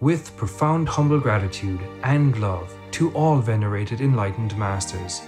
with 0.00 0.36
profound 0.36 0.88
humble 0.88 1.18
gratitude 1.18 1.80
and 2.02 2.38
love 2.40 2.74
to 2.92 3.10
all 3.12 3.38
venerated 3.38 4.00
enlightened 4.00 4.56
masters. 4.56 5.22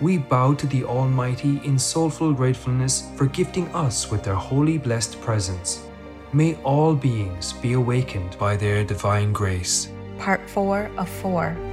We 0.00 0.18
bow 0.18 0.54
to 0.54 0.66
the 0.66 0.84
Almighty 0.84 1.60
in 1.64 1.78
soulful 1.78 2.32
gratefulness 2.32 3.08
for 3.16 3.26
gifting 3.26 3.68
us 3.68 4.10
with 4.10 4.22
their 4.22 4.34
holy 4.34 4.78
blessed 4.78 5.20
presence. 5.20 5.86
May 6.32 6.56
all 6.64 6.94
beings 6.94 7.54
be 7.54 7.72
awakened 7.72 8.36
by 8.38 8.56
their 8.56 8.84
divine 8.84 9.32
grace. 9.32 9.90
Part 10.18 10.48
4 10.50 10.90
of 10.98 11.08
4. 11.08 11.65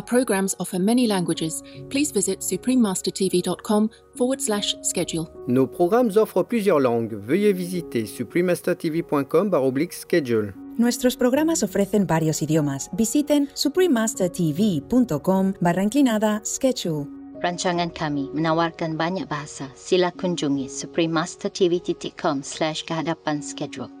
Our 0.00 0.06
programs 0.06 0.56
offer 0.58 0.78
many 0.78 1.06
languages. 1.06 1.62
Please 1.90 2.10
visit 2.10 2.40
suprememastertv.com 2.40 3.90
forward 4.16 4.40
slash 4.40 4.74
schedule. 4.80 5.28
Nos 5.46 5.66
programmes 5.66 6.16
offrent 6.16 6.48
plusieurs 6.48 6.80
langues. 6.80 7.20
Veuillez 7.20 7.52
visiter 7.52 8.06
suprememastertv.com 8.06 9.50
schedule. 9.90 10.54
Nuestros 10.78 11.16
programas 11.16 11.62
ofrecen 11.62 12.06
varios 12.06 12.40
idiomas. 12.40 12.88
Visiten 12.96 13.50
suprememastertv.com 13.52 15.54
barra 15.60 15.82
inclinada 15.82 16.40
schedule. 16.44 17.06
Rancangan 17.42 17.92
kami 17.92 18.30
menawarkan 18.32 18.96
banyak 18.96 19.28
bahasa. 19.28 19.68
Sila 19.76 20.16
kunjungi 20.16 20.72
suprememastertv.com 20.72 22.40
slash 22.40 22.88
kehadapan 22.88 23.44
schedule. 23.44 23.99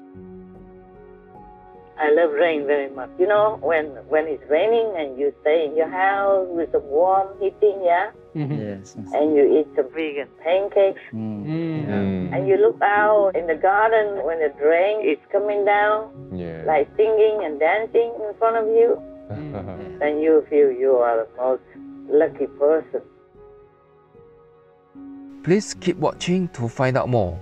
I 2.00 2.10
love 2.12 2.32
rain 2.32 2.66
very 2.66 2.88
much. 2.88 3.10
You 3.18 3.28
know, 3.28 3.58
when 3.60 3.86
when 4.08 4.24
it's 4.26 4.42
raining 4.48 4.94
and 4.96 5.18
you 5.18 5.34
stay 5.42 5.66
in 5.66 5.76
your 5.76 5.90
house 5.90 6.48
with 6.48 6.72
some 6.72 6.86
warm 6.88 7.28
heating, 7.38 7.78
yeah, 7.84 8.10
mm-hmm. 8.34 8.56
yes, 8.56 8.96
and 8.96 9.36
you 9.36 9.44
eat 9.60 9.68
some 9.76 9.92
vegan 9.92 10.28
pancakes, 10.42 11.04
mm. 11.12 11.44
Mm. 11.44 12.32
and 12.32 12.48
you 12.48 12.56
look 12.56 12.80
out 12.80 13.36
in 13.36 13.46
the 13.46 13.54
garden 13.54 14.24
when 14.24 14.40
the 14.40 14.48
rain 14.64 15.04
is 15.04 15.18
coming 15.30 15.66
down, 15.66 16.08
yeah. 16.32 16.64
like 16.64 16.88
singing 16.96 17.44
and 17.44 17.60
dancing 17.60 18.10
in 18.16 18.32
front 18.38 18.56
of 18.56 18.66
you, 18.72 18.96
then 20.00 20.20
you 20.20 20.40
feel 20.48 20.72
you 20.72 20.96
are 20.96 21.26
the 21.26 21.28
most 21.36 21.68
lucky 22.08 22.46
person. 22.58 23.02
Please 25.44 25.74
keep 25.74 25.96
watching 25.98 26.48
to 26.56 26.66
find 26.66 26.96
out 26.96 27.10
more. 27.10 27.36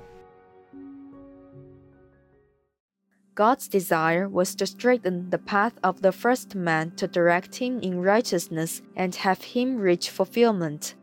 God's 3.38 3.68
desire 3.68 4.28
was 4.28 4.56
to 4.56 4.66
straighten 4.66 5.30
the 5.30 5.38
path 5.38 5.74
of 5.84 6.02
the 6.02 6.10
first 6.10 6.56
man 6.56 6.90
to 6.96 7.06
direct 7.06 7.54
him 7.54 7.78
in 7.78 8.02
righteousness 8.02 8.82
and 8.96 9.14
have 9.14 9.40
him 9.40 9.76
reach 9.76 10.10
fulfillment. 10.10 10.96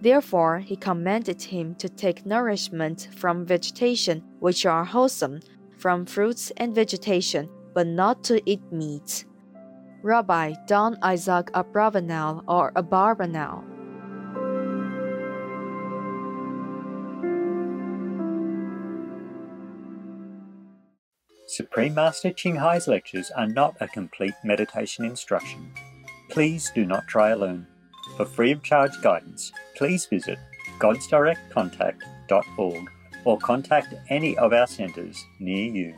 Therefore, 0.00 0.58
he 0.58 0.74
commanded 0.74 1.40
him 1.40 1.76
to 1.76 1.88
take 1.88 2.26
nourishment 2.26 3.10
from 3.14 3.46
vegetation, 3.46 4.24
which 4.40 4.66
are 4.66 4.84
wholesome, 4.84 5.38
from 5.78 6.06
fruits 6.06 6.50
and 6.56 6.74
vegetation, 6.74 7.48
but 7.72 7.86
not 7.86 8.24
to 8.24 8.42
eat 8.50 8.72
meat. 8.72 9.24
Rabbi 10.02 10.54
Don 10.66 10.98
Isaac 11.02 11.52
Abravanel 11.52 12.42
or 12.48 12.72
Abarbanel. 12.72 13.75
Supreme 21.56 21.94
Master 21.94 22.32
Ching 22.32 22.56
Hai's 22.56 22.86
lectures 22.86 23.30
are 23.30 23.46
not 23.46 23.76
a 23.80 23.88
complete 23.88 24.34
meditation 24.44 25.06
instruction. 25.06 25.72
Please 26.28 26.70
do 26.74 26.84
not 26.84 27.08
try 27.08 27.30
alone. 27.30 27.66
For 28.18 28.26
free 28.26 28.52
of 28.52 28.62
charge 28.62 29.00
guidance, 29.00 29.50
please 29.74 30.04
visit 30.04 30.38
godsdirectcontact.org 30.78 32.90
or 33.24 33.38
contact 33.38 33.94
any 34.10 34.36
of 34.36 34.52
our 34.52 34.66
centres 34.66 35.24
near 35.40 35.64
you. 35.64 35.94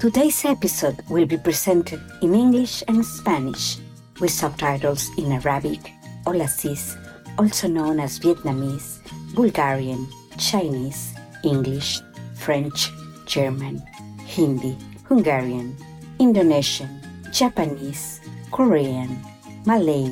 Today's 0.00 0.44
episode 0.44 1.00
will 1.08 1.26
be 1.26 1.36
presented 1.36 2.00
in 2.22 2.34
English 2.34 2.82
and 2.88 3.06
Spanish 3.06 3.76
with 4.18 4.32
subtitles 4.32 5.08
in 5.16 5.30
Arabic, 5.30 5.92
Aulacese, 6.26 6.96
also 7.38 7.68
known 7.68 8.00
as 8.00 8.18
Vietnamese, 8.18 8.98
Bulgarian, 9.34 10.06
Chinese, 10.38 11.14
English, 11.44 12.00
French, 12.34 12.90
German, 13.26 13.82
Hindi, 14.24 14.76
Hungarian, 15.04 15.76
Indonesian, 16.18 17.00
Japanese, 17.32 18.20
Korean, 18.50 19.18
Malay, 19.66 20.10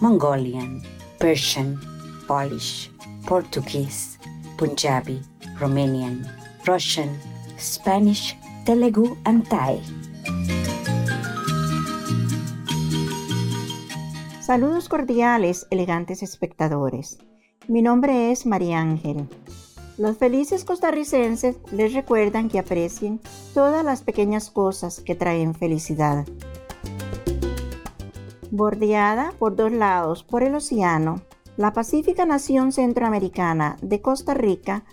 Mongolian, 0.00 0.82
Persian, 1.18 1.78
Polish, 2.26 2.90
Portuguese, 3.26 4.18
Punjabi, 4.56 5.20
Romanian, 5.58 6.28
Russian, 6.66 7.18
Spanish, 7.56 8.34
Telugu, 8.64 9.16
and 9.24 9.46
Thai. 9.48 9.80
Saludos 14.46 14.88
cordiales, 14.88 15.66
elegantes 15.70 16.22
espectadores. 16.22 17.18
Mi 17.66 17.82
nombre 17.82 18.30
es 18.30 18.46
María 18.46 18.78
Ángel. 18.78 19.28
Los 19.98 20.18
felices 20.18 20.64
costarricenses 20.64 21.56
les 21.72 21.94
recuerdan 21.94 22.48
que 22.48 22.60
aprecien 22.60 23.20
todas 23.54 23.84
las 23.84 24.02
pequeñas 24.02 24.50
cosas 24.50 25.00
que 25.00 25.16
traen 25.16 25.52
felicidad. 25.52 26.24
Bordeada 28.52 29.32
por 29.36 29.56
dos 29.56 29.72
lados 29.72 30.22
por 30.22 30.44
el 30.44 30.54
océano, 30.54 31.22
la 31.56 31.72
pacífica 31.72 32.24
nación 32.24 32.70
centroamericana 32.70 33.76
de 33.82 34.00
Costa 34.00 34.32
Rica 34.32 34.84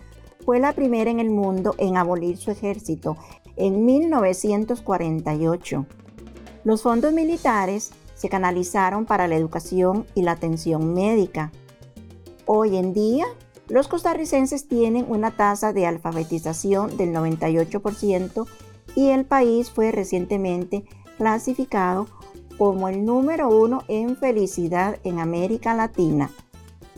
fue 0.43 0.59
la 0.59 0.73
primera 0.73 1.11
en 1.11 1.19
el 1.19 1.29
mundo 1.29 1.75
en 1.77 1.95
abolir 1.95 2.37
su 2.37 2.49
ejército 2.49 3.17
en 3.55 3.85
1948. 3.85 5.85
Los 6.63 6.81
fondos 6.81 7.13
militares 7.13 7.91
se 8.23 8.29
canalizaron 8.29 9.03
para 9.03 9.27
la 9.27 9.35
educación 9.35 10.05
y 10.15 10.21
la 10.21 10.31
atención 10.31 10.93
médica. 10.93 11.51
Hoy 12.45 12.77
en 12.77 12.93
día, 12.93 13.25
los 13.67 13.89
costarricenses 13.89 14.69
tienen 14.69 15.05
una 15.09 15.31
tasa 15.31 15.73
de 15.73 15.85
alfabetización 15.85 16.95
del 16.95 17.13
98% 17.13 18.47
y 18.95 19.09
el 19.09 19.25
país 19.25 19.71
fue 19.71 19.91
recientemente 19.91 20.85
clasificado 21.17 22.07
como 22.57 22.87
el 22.87 23.03
número 23.03 23.49
uno 23.49 23.83
en 23.89 24.15
felicidad 24.15 24.99
en 25.03 25.19
América 25.19 25.73
Latina. 25.73 26.31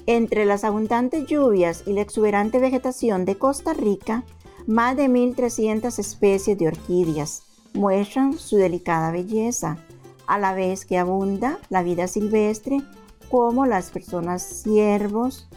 Entre 0.05 0.45
las 0.45 0.63
abundantes 0.63 1.25
lluvias 1.25 1.85
y 1.87 1.93
la 1.93 2.01
exuberante 2.01 2.59
vegetación 2.59 3.25
de 3.25 3.35
Costa 3.35 3.73
Rica, 3.73 4.25
más 4.67 4.95
de 4.95 5.09
1.300 5.09 5.97
especies 5.97 6.55
de 6.55 6.67
orquídeas 6.67 7.41
muestran 7.73 8.37
su 8.37 8.57
delicada 8.57 9.09
belleza 9.09 9.79
a 10.27 10.39
la 10.39 10.53
vez 10.53 10.85
que 10.85 10.97
abunda 10.97 11.59
la 11.69 11.83
vida 11.83 12.07
silvestre 12.07 12.81
como 13.29 13.65
las 13.65 13.91
personas 13.91 14.43
ciervos, 14.43 15.47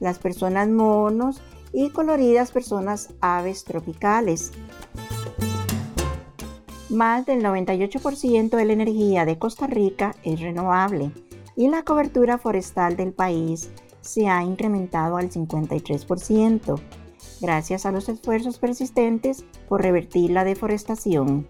las 0.00 0.18
personas 0.18 0.68
monos 0.68 1.40
y 1.72 1.90
coloridas 1.90 2.50
personas 2.50 3.10
aves 3.20 3.64
tropicales. 3.64 4.52
Más 6.90 7.24
del 7.24 7.42
98% 7.42 8.50
de 8.50 8.64
la 8.64 8.72
energía 8.72 9.24
de 9.24 9.38
Costa 9.38 9.66
Rica 9.66 10.14
es 10.24 10.40
renovable 10.40 11.10
y 11.56 11.68
la 11.68 11.84
cobertura 11.84 12.36
forestal 12.36 12.96
del 12.96 13.12
país 13.12 13.70
se 14.02 14.28
ha 14.28 14.42
incrementado 14.42 15.16
al 15.16 15.30
53%, 15.30 16.80
gracias 17.40 17.86
a 17.86 17.92
los 17.92 18.08
esfuerzos 18.08 18.58
persistentes 18.58 19.44
por 19.68 19.80
revertir 19.80 20.30
la 20.30 20.44
deforestación. 20.44 21.46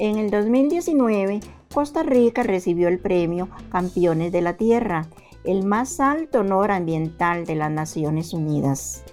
En 0.00 0.16
el 0.16 0.30
2019, 0.30 1.40
Costa 1.74 2.02
Rica 2.02 2.42
recibió 2.42 2.88
el 2.88 2.98
premio 2.98 3.50
Campeones 3.70 4.32
de 4.32 4.40
la 4.40 4.56
Tierra, 4.56 5.10
el 5.44 5.62
más 5.62 6.00
alto 6.00 6.40
honor 6.40 6.70
ambiental 6.70 7.44
de 7.44 7.54
las 7.54 7.70
Naciones 7.70 8.32
Unidas. 8.32 9.04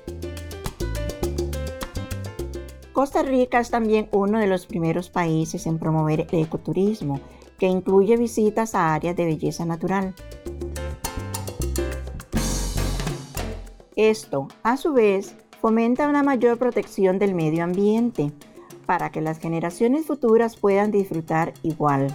Costa 2.93 3.21
Rica 3.21 3.59
es 3.59 3.69
también 3.69 4.07
uno 4.13 4.39
de 4.39 4.47
los 4.47 4.65
primeros 4.65 5.09
países 5.09 5.67
en 5.67 5.77
promover 5.77 6.25
el 6.31 6.43
ecoturismo, 6.43 7.19
que 7.59 7.67
incluye 7.67 8.15
visitas 8.15 8.73
a 8.73 8.93
áreas 8.93 9.17
de 9.17 9.25
belleza 9.25 9.65
natural. 9.65 10.15
Esto, 13.97 14.47
a 14.63 14.77
su 14.77 14.93
vez, 14.93 15.35
fomenta 15.59 16.07
una 16.07 16.23
mayor 16.23 16.57
protección 16.57 17.19
del 17.19 17.35
medio 17.35 17.65
ambiente, 17.65 18.31
para 18.87 19.11
que 19.11 19.21
las 19.21 19.37
generaciones 19.37 20.07
futuras 20.07 20.57
puedan 20.57 20.89
disfrutar 20.89 21.53
igual. 21.61 22.07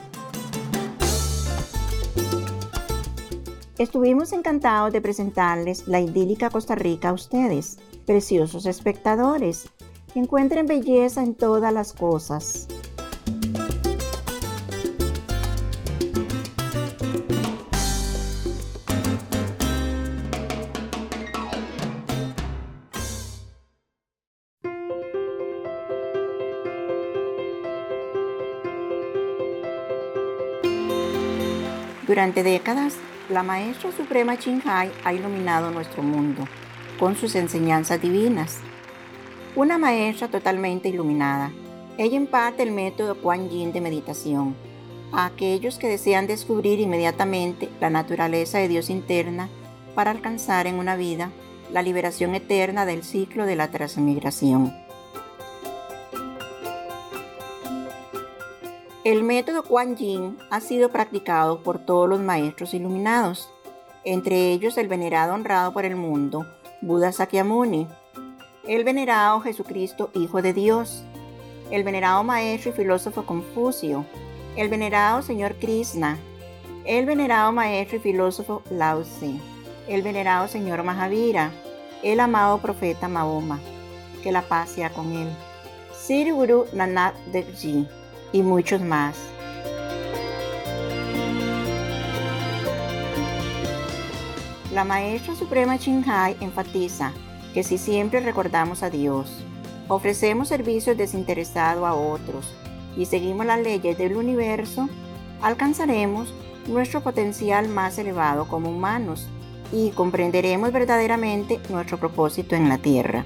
Estuvimos 3.78 4.32
encantados 4.32 4.92
de 4.92 5.00
presentarles 5.00 5.86
la 5.86 6.00
idílica 6.00 6.50
Costa 6.50 6.74
Rica 6.74 7.10
a 7.10 7.12
ustedes, 7.12 7.78
preciosos 8.06 8.66
espectadores. 8.66 9.68
Encuentren 10.14 10.66
belleza 10.66 11.22
en 11.22 11.34
todas 11.34 11.72
las 11.72 11.92
cosas. 11.92 12.68
Durante 32.12 32.42
décadas, 32.42 32.96
la 33.30 33.42
maestra 33.42 33.90
suprema 33.90 34.36
Hai 34.66 34.92
ha 35.02 35.14
iluminado 35.14 35.70
nuestro 35.70 36.02
mundo 36.02 36.44
con 36.98 37.16
sus 37.16 37.34
enseñanzas 37.34 38.02
divinas. 38.02 38.58
Una 39.56 39.78
maestra 39.78 40.28
totalmente 40.28 40.90
iluminada. 40.90 41.52
Ella 41.96 42.18
imparte 42.18 42.64
el 42.64 42.70
método 42.70 43.14
Kuan 43.14 43.48
Yin 43.48 43.72
de 43.72 43.80
meditación 43.80 44.54
a 45.10 45.24
aquellos 45.24 45.78
que 45.78 45.88
desean 45.88 46.26
descubrir 46.26 46.80
inmediatamente 46.80 47.70
la 47.80 47.88
naturaleza 47.88 48.58
de 48.58 48.68
Dios 48.68 48.90
interna 48.90 49.48
para 49.94 50.10
alcanzar 50.10 50.66
en 50.66 50.74
una 50.74 50.96
vida 50.96 51.30
la 51.72 51.80
liberación 51.80 52.34
eterna 52.34 52.84
del 52.84 53.04
ciclo 53.04 53.46
de 53.46 53.56
la 53.56 53.70
transmigración. 53.70 54.81
El 59.12 59.24
método 59.24 59.62
Kuan 59.62 59.94
Yin 59.94 60.38
ha 60.48 60.62
sido 60.62 60.88
practicado 60.88 61.62
por 61.62 61.78
todos 61.78 62.08
los 62.08 62.18
maestros 62.18 62.72
iluminados, 62.72 63.50
entre 64.04 64.52
ellos 64.52 64.78
el 64.78 64.88
venerado 64.88 65.34
honrado 65.34 65.70
por 65.74 65.84
el 65.84 65.96
mundo, 65.96 66.46
Buda 66.80 67.12
Sakyamuni, 67.12 67.86
el 68.66 68.84
venerado 68.84 69.40
Jesucristo 69.40 70.08
Hijo 70.14 70.40
de 70.40 70.54
Dios, 70.54 71.04
el 71.70 71.84
venerado 71.84 72.24
maestro 72.24 72.70
y 72.70 72.72
filósofo 72.72 73.26
Confucio, 73.26 74.06
el 74.56 74.70
venerado 74.70 75.20
Señor 75.20 75.56
Krishna, 75.56 76.16
el 76.86 77.04
venerado 77.04 77.52
maestro 77.52 77.98
y 77.98 78.00
filósofo 78.00 78.62
Lao 78.70 79.02
Tse, 79.02 79.34
el 79.88 80.00
venerado 80.00 80.48
Señor 80.48 80.84
Mahavira, 80.84 81.50
el 82.02 82.18
amado 82.18 82.62
profeta 82.62 83.08
Mahoma, 83.08 83.60
que 84.22 84.32
la 84.32 84.40
paz 84.40 84.70
sea 84.70 84.88
con 84.88 85.12
él, 85.12 85.28
Sri 85.94 86.30
Guru 86.30 86.64
Nanak 86.72 87.14
Dev 87.26 87.54
Ji, 87.54 87.86
y 88.32 88.42
muchos 88.42 88.80
más. 88.80 89.16
La 94.72 94.84
maestra 94.84 95.34
suprema 95.34 95.78
Hai 96.06 96.36
enfatiza 96.40 97.12
que 97.52 97.62
si 97.62 97.76
siempre 97.76 98.20
recordamos 98.20 98.82
a 98.82 98.88
Dios, 98.88 99.44
ofrecemos 99.88 100.48
servicios 100.48 100.96
desinteresados 100.96 101.84
a 101.84 101.94
otros 101.94 102.54
y 102.96 103.04
seguimos 103.04 103.44
las 103.44 103.60
leyes 103.60 103.98
del 103.98 104.16
universo, 104.16 104.88
alcanzaremos 105.42 106.32
nuestro 106.66 107.02
potencial 107.02 107.68
más 107.68 107.98
elevado 107.98 108.46
como 108.48 108.70
humanos 108.70 109.28
y 109.72 109.90
comprenderemos 109.90 110.72
verdaderamente 110.72 111.60
nuestro 111.68 111.98
propósito 111.98 112.56
en 112.56 112.68
la 112.68 112.78
Tierra. 112.78 113.24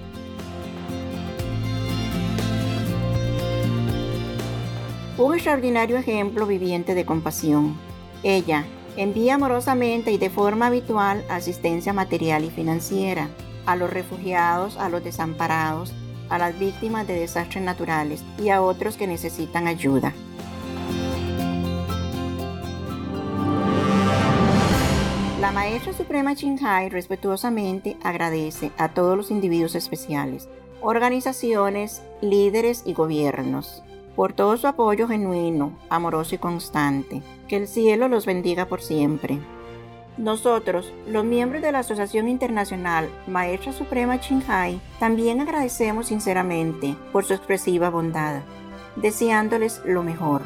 Un 5.19 5.35
extraordinario 5.35 5.97
ejemplo 5.97 6.47
viviente 6.47 6.95
de 6.95 7.07
compasión. 7.07 7.77
Ella 8.23 8.65
envía 8.97 9.35
amorosamente 9.35 10.13
y 10.13 10.19
de 10.19 10.31
forma 10.31 10.67
habitual 10.67 11.25
asistencia 11.31 11.93
material 11.93 12.45
y 12.45 12.51
financiera 12.51 13.29
a 13.65 13.77
los 13.77 13.91
refugiados, 13.91 14.77
a 14.77 14.89
los 14.89 15.03
desamparados, 15.03 15.93
a 16.29 16.39
las 16.39 16.59
víctimas 16.59 17.07
de 17.07 17.19
desastres 17.19 17.65
naturales 17.65 18.23
y 18.39 18.51
a 18.51 18.61
otros 18.61 18.97
que 18.97 19.07
necesitan 19.07 19.67
ayuda. 19.67 20.13
La 25.41 25.53
maestra 25.53 25.93
suprema 25.93 26.35
Hai 26.62 26.89
respetuosamente 26.89 27.97
agradece 28.03 28.73
a 28.79 28.89
todos 28.89 29.17
los 29.17 29.31
individuos 29.31 29.77
especiales, 29.77 30.49
organizaciones, 30.83 32.03
líderes 32.21 32.83
y 32.85 32.95
gobiernos 32.95 33.83
por 34.17 34.33
todo 34.33 34.57
su 34.57 34.67
apoyo 34.67 35.07
genuino, 35.07 35.79
amoroso 35.91 36.35
y 36.35 36.39
constante. 36.39 37.23
Que 37.47 37.57
el 37.57 37.69
cielo 37.69 38.09
los 38.09 38.27
bendiga 38.27 38.65
por 38.65 38.81
siempre. 38.81 39.39
Nosotros, 40.17 40.91
los 41.07 41.27
miembros 41.27 41.61
de 41.61 41.71
la 41.73 41.81
Asociación 41.81 42.27
Internacional 42.27 43.11
Maestra 43.27 43.75
Suprema 43.75 44.19
Hai, 44.49 44.81
también 44.99 45.43
agradecemos 45.43 46.07
sinceramente 46.07 46.97
por 47.13 47.27
su 47.27 47.35
expresiva 47.35 47.91
bondad, 47.91 48.41
deseándoles 48.97 49.83
lo 49.85 50.03
mejor. 50.03 50.41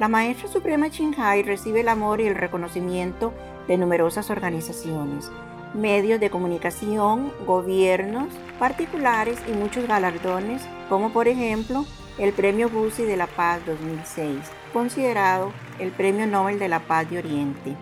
La 0.00 0.08
Maestra 0.08 0.48
Suprema 0.48 0.88
Hai 1.18 1.42
recibe 1.42 1.80
el 1.80 1.88
amor 1.88 2.22
y 2.22 2.26
el 2.26 2.34
reconocimiento 2.34 3.34
de 3.68 3.76
numerosas 3.76 4.30
organizaciones, 4.30 5.30
medios 5.74 6.18
de 6.18 6.30
comunicación, 6.30 7.30
gobiernos, 7.46 8.28
particulares 8.58 9.38
y 9.46 9.52
muchos 9.52 9.86
galardones, 9.86 10.62
como 10.88 11.10
por 11.10 11.28
ejemplo 11.28 11.84
el 12.18 12.32
Premio 12.32 12.70
Bussi 12.70 13.04
de 13.04 13.16
la 13.16 13.26
Paz 13.26 13.60
2006, 13.66 14.38
considerado 14.72 15.52
el 15.78 15.90
Premio 15.90 16.26
Nobel 16.26 16.58
de 16.58 16.68
la 16.68 16.80
Paz 16.80 17.10
de 17.10 17.18
Oriente, 17.18 17.76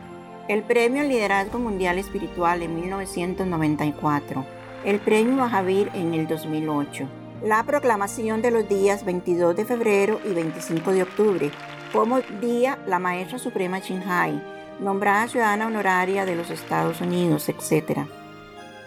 el 0.49 0.65
Premio 0.65 1.05
Liderazgo 1.05 1.61
Mundial 1.61 1.99
Espiritual 1.99 2.63
en 2.63 2.75
1994, 2.75 4.45
el 4.85 4.99
Premio 4.99 5.37
Mahavir 5.37 5.89
en 5.95 6.15
el 6.15 6.27
2008, 6.27 7.09
la 7.45 7.63
proclamación 7.63 8.43
de 8.43 8.51
los 8.51 8.69
días 8.69 9.05
22 9.05 9.55
de 9.55 9.65
febrero 9.65 10.21
y 10.25 10.33
25 10.33 10.93
de 10.93 11.03
octubre 11.05 11.51
como 11.93 12.21
Día 12.41 12.79
la 12.89 12.99
Maestra 12.99 13.39
Suprema 13.39 13.81
Hai, 14.09 14.43
nombrada 14.81 15.29
ciudadana 15.29 15.69
honoraria 15.69 16.25
de 16.25 16.35
los 16.35 16.51
Estados 16.51 17.01
Unidos, 17.01 17.49
etc. 17.49 18.01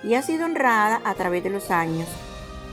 Y 0.04 0.16
ha 0.16 0.22
sido 0.22 0.44
honrada 0.44 1.00
a 1.06 1.14
través 1.14 1.42
de 1.42 1.50
los 1.50 1.72
años 1.72 2.10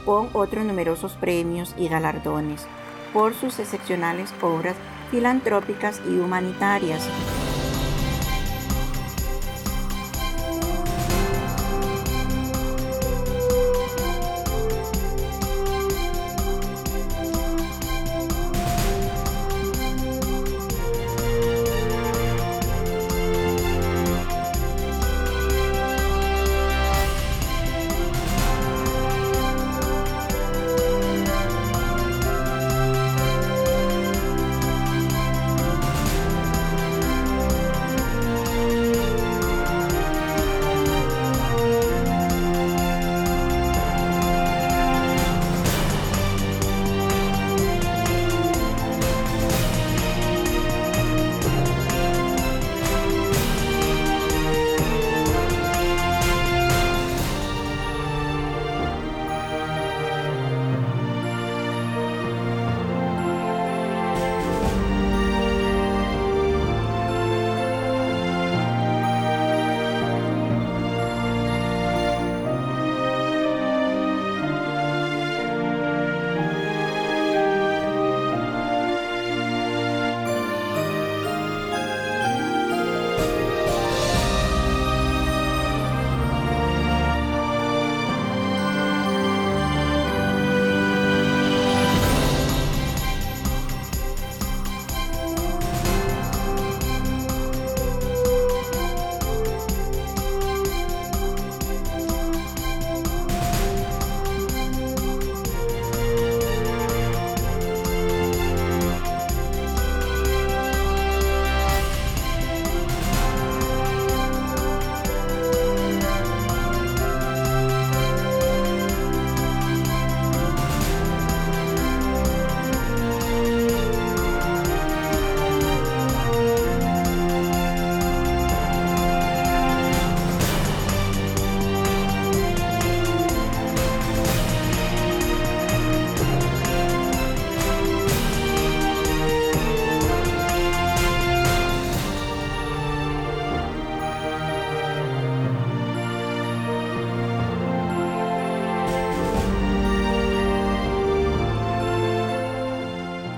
con 0.04 0.28
otros 0.32 0.64
numerosos 0.64 1.12
premios 1.12 1.74
y 1.78 1.88
galardones 1.88 2.66
por 3.12 3.34
sus 3.34 3.58
excepcionales 3.58 4.32
obras 4.42 4.76
filantrópicas 5.10 6.00
y 6.06 6.18
humanitarias. 6.18 7.08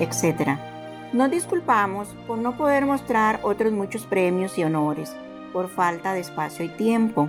Etc. 0.06 0.58
Nos 1.12 1.30
disculpamos 1.30 2.08
por 2.26 2.38
no 2.38 2.56
poder 2.56 2.86
mostrar 2.86 3.40
otros 3.42 3.72
muchos 3.72 4.04
premios 4.04 4.56
y 4.58 4.64
honores 4.64 5.14
por 5.52 5.68
falta 5.68 6.12
de 6.12 6.20
espacio 6.20 6.64
y 6.64 6.68
tiempo. 6.68 7.28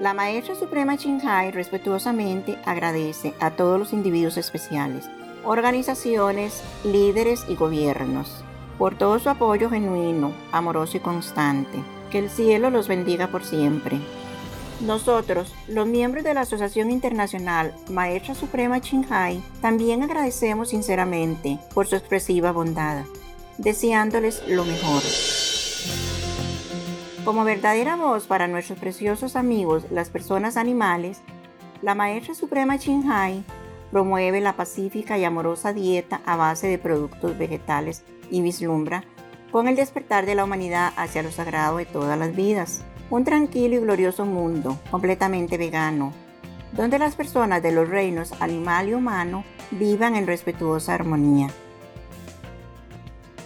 La 0.00 0.14
Maestra 0.14 0.54
Suprema 0.54 0.96
Qinghai 0.96 1.50
respetuosamente 1.50 2.58
agradece 2.64 3.34
a 3.40 3.50
todos 3.50 3.78
los 3.78 3.92
individuos 3.92 4.36
especiales, 4.36 5.08
organizaciones, 5.44 6.62
líderes 6.84 7.44
y 7.48 7.56
gobiernos 7.56 8.44
por 8.82 8.96
todo 8.96 9.18
su 9.20 9.28
apoyo 9.28 9.70
genuino, 9.70 10.32
amoroso 10.50 10.96
y 10.96 11.00
constante. 11.00 11.78
Que 12.10 12.18
el 12.18 12.30
cielo 12.30 12.68
los 12.68 12.88
bendiga 12.88 13.28
por 13.28 13.44
siempre. 13.44 14.00
Nosotros, 14.82 15.54
los 15.68 15.86
miembros 15.86 16.24
de 16.24 16.34
la 16.34 16.40
Asociación 16.40 16.90
Internacional 16.90 17.72
Maestra 17.88 18.34
Suprema 18.34 18.80
Qinghai, 18.80 19.40
también 19.60 20.02
agradecemos 20.02 20.70
sinceramente 20.70 21.60
por 21.72 21.86
su 21.86 21.94
expresiva 21.94 22.50
bondad, 22.50 23.04
deseándoles 23.58 24.42
lo 24.48 24.64
mejor. 24.64 25.00
Como 27.24 27.44
verdadera 27.44 27.94
voz 27.94 28.26
para 28.26 28.48
nuestros 28.48 28.80
preciosos 28.80 29.36
amigos, 29.36 29.84
las 29.92 30.10
personas 30.10 30.56
animales, 30.56 31.20
la 31.80 31.94
Maestra 31.94 32.34
Suprema 32.34 32.76
Qinghai 32.76 33.44
promueve 33.92 34.40
la 34.40 34.56
pacífica 34.56 35.16
y 35.16 35.22
amorosa 35.22 35.72
dieta 35.72 36.22
a 36.26 36.34
base 36.34 36.66
de 36.66 36.78
productos 36.78 37.38
vegetales 37.38 38.02
y 38.32 38.42
vislumbra 38.42 39.04
con 39.52 39.68
el 39.68 39.76
despertar 39.76 40.26
de 40.26 40.34
la 40.34 40.42
humanidad 40.42 40.92
hacia 40.96 41.22
lo 41.22 41.30
sagrado 41.30 41.76
de 41.76 41.84
todas 41.86 42.18
las 42.18 42.34
vidas. 42.34 42.84
Un 43.12 43.24
tranquilo 43.24 43.76
y 43.76 43.80
glorioso 43.80 44.24
mundo 44.24 44.80
completamente 44.90 45.58
vegano, 45.58 46.14
donde 46.72 46.98
las 46.98 47.14
personas 47.14 47.62
de 47.62 47.70
los 47.70 47.86
reinos 47.86 48.32
animal 48.40 48.88
y 48.88 48.94
humano 48.94 49.44
vivan 49.70 50.16
en 50.16 50.26
respetuosa 50.26 50.94
armonía. 50.94 51.48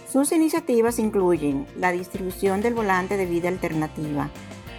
Sus 0.09 0.31
iniciativas 0.31 0.99
incluyen 0.99 1.67
la 1.77 1.91
distribución 1.91 2.61
del 2.61 2.75
volante 2.75 3.17
de 3.17 3.25
vida 3.25 3.49
alternativa, 3.49 4.29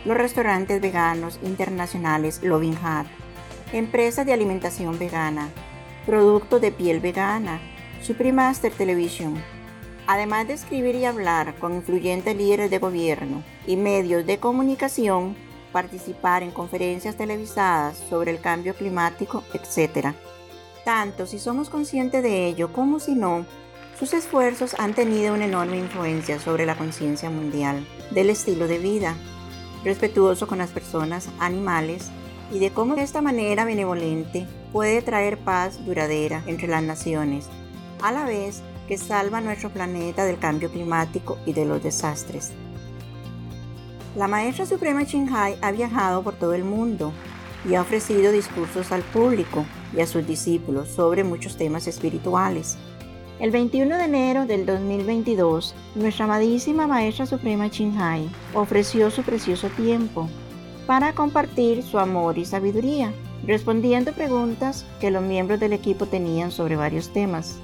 los 0.06 0.16
restaurantes 0.16 0.80
veganos 0.80 1.38
internacionales 1.42 2.42
Loving 2.42 2.78
Heart, 2.78 3.10
empresas 3.74 4.24
de 4.24 4.32
alimentación 4.32 4.98
vegana, 4.98 5.50
productos 6.06 6.62
de 6.62 6.72
piel 6.72 7.00
vegana, 7.00 7.60
Supreme 8.00 8.36
Master 8.36 8.72
Television, 8.72 9.34
Además 10.08 10.48
de 10.48 10.54
escribir 10.54 10.94
y 10.94 11.04
hablar 11.04 11.54
con 11.56 11.74
influyentes 11.74 12.34
líderes 12.34 12.70
de 12.70 12.78
gobierno 12.78 13.42
y 13.66 13.76
medios 13.76 14.24
de 14.24 14.38
comunicación, 14.38 15.36
participar 15.70 16.42
en 16.42 16.50
conferencias 16.50 17.14
televisadas 17.14 17.98
sobre 18.08 18.30
el 18.30 18.40
cambio 18.40 18.74
climático, 18.74 19.44
etc. 19.52 20.14
Tanto 20.82 21.26
si 21.26 21.38
somos 21.38 21.68
conscientes 21.68 22.22
de 22.22 22.46
ello 22.46 22.72
como 22.72 23.00
si 23.00 23.14
no, 23.14 23.44
sus 23.98 24.14
esfuerzos 24.14 24.76
han 24.78 24.94
tenido 24.94 25.34
una 25.34 25.44
enorme 25.44 25.76
influencia 25.76 26.38
sobre 26.38 26.64
la 26.64 26.78
conciencia 26.78 27.28
mundial 27.28 27.86
del 28.10 28.30
estilo 28.30 28.66
de 28.66 28.78
vida, 28.78 29.14
respetuoso 29.84 30.46
con 30.46 30.56
las 30.56 30.70
personas, 30.70 31.28
animales 31.38 32.08
y 32.50 32.60
de 32.60 32.70
cómo 32.70 32.94
de 32.94 33.02
esta 33.02 33.20
manera 33.20 33.66
benevolente 33.66 34.46
puede 34.72 35.02
traer 35.02 35.36
paz 35.36 35.84
duradera 35.84 36.42
entre 36.46 36.66
las 36.66 36.82
naciones, 36.82 37.46
a 38.00 38.10
la 38.10 38.24
vez 38.24 38.62
que 38.88 38.98
salva 38.98 39.40
nuestro 39.40 39.70
planeta 39.70 40.24
del 40.24 40.38
cambio 40.38 40.70
climático 40.70 41.38
y 41.46 41.52
de 41.52 41.66
los 41.66 41.82
desastres. 41.82 42.52
La 44.16 44.26
maestra 44.26 44.66
suprema 44.66 45.04
Qinghai 45.04 45.58
ha 45.60 45.70
viajado 45.70 46.22
por 46.22 46.34
todo 46.34 46.54
el 46.54 46.64
mundo 46.64 47.12
y 47.68 47.74
ha 47.74 47.82
ofrecido 47.82 48.32
discursos 48.32 48.90
al 48.90 49.02
público 49.02 49.64
y 49.94 50.00
a 50.00 50.06
sus 50.06 50.26
discípulos 50.26 50.88
sobre 50.88 51.22
muchos 51.22 51.56
temas 51.56 51.86
espirituales. 51.86 52.78
El 53.38 53.52
21 53.52 53.96
de 53.96 54.04
enero 54.04 54.46
del 54.46 54.66
2022, 54.66 55.74
nuestra 55.94 56.24
amadísima 56.24 56.88
maestra 56.88 57.26
suprema 57.26 57.68
Qinghai 57.68 58.28
ofreció 58.54 59.10
su 59.10 59.22
precioso 59.22 59.68
tiempo 59.68 60.28
para 60.86 61.12
compartir 61.12 61.82
su 61.82 61.98
amor 61.98 62.38
y 62.38 62.44
sabiduría, 62.44 63.12
respondiendo 63.46 64.12
preguntas 64.12 64.86
que 65.00 65.10
los 65.10 65.22
miembros 65.22 65.60
del 65.60 65.74
equipo 65.74 66.06
tenían 66.06 66.50
sobre 66.50 66.74
varios 66.74 67.12
temas. 67.12 67.60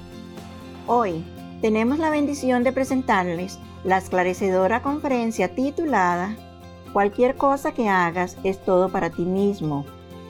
Hoy 0.87 1.23
tenemos 1.61 1.97
la 1.97 2.11
bendición 2.11 2.63
de 2.63 2.71
presentarles 2.71 3.57
la 3.83 3.97
esclarecedora 3.97 4.83
conferencia 4.83 5.55
titulada 5.55 6.35
Cualquier 6.93 7.35
cosa 7.35 7.71
que 7.71 7.89
hagas 7.89 8.37
es 8.43 8.63
todo 8.63 8.89
para 8.89 9.09
ti 9.09 9.23
mismo, 9.23 9.83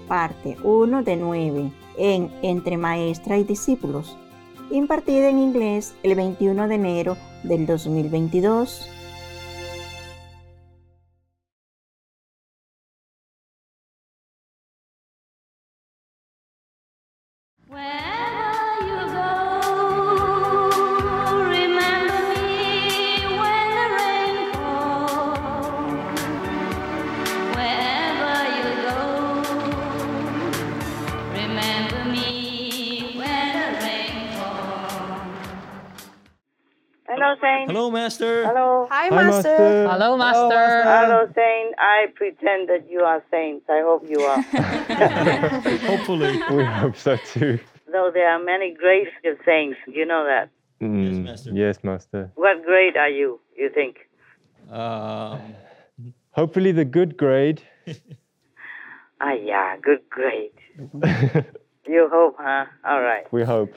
parte 0.07 0.55
1 0.63 1.03
de 1.03 1.17
9, 1.17 1.71
en 1.97 2.31
Entre 2.41 2.77
Maestra 2.77 3.37
y 3.37 3.43
Discípulos, 3.43 4.17
impartida 4.71 5.27
en 5.27 5.39
inglés 5.39 5.93
el 6.03 6.15
21 6.15 6.69
de 6.69 6.75
enero 6.75 7.17
del 7.43 7.65
2022. 7.67 8.89
Pretend 42.15 42.69
that 42.69 42.89
you 42.89 42.99
are 43.01 43.23
saints. 43.31 43.65
I 43.69 43.81
hope 43.83 44.03
you 44.09 44.19
are. 44.21 44.41
Hopefully. 45.91 46.41
We 46.51 46.63
hope 46.63 46.95
so 46.97 47.17
too. 47.17 47.59
Though 47.91 48.09
there 48.13 48.29
are 48.29 48.43
many 48.43 48.73
grades 48.73 49.09
of 49.25 49.37
saints. 49.45 49.77
You 49.87 50.05
know 50.05 50.25
that. 50.25 50.49
Mm, 50.81 51.23
Master. 51.23 51.51
Yes, 51.53 51.83
Master. 51.83 52.31
What 52.35 52.63
grade 52.65 52.97
are 52.97 53.09
you, 53.09 53.39
you 53.55 53.69
think? 53.73 53.97
Um, 54.71 55.39
Hopefully, 56.31 56.71
the 56.73 56.85
good 56.85 57.17
grade. 57.17 57.61
Ah, 59.21 59.31
yeah, 59.31 59.77
good 59.81 60.01
grade. 60.09 60.51
You 61.87 62.09
hope, 62.11 62.35
huh? 62.37 62.65
All 62.83 63.01
right. 63.01 63.31
we 63.31 63.43
hope. 63.43 63.73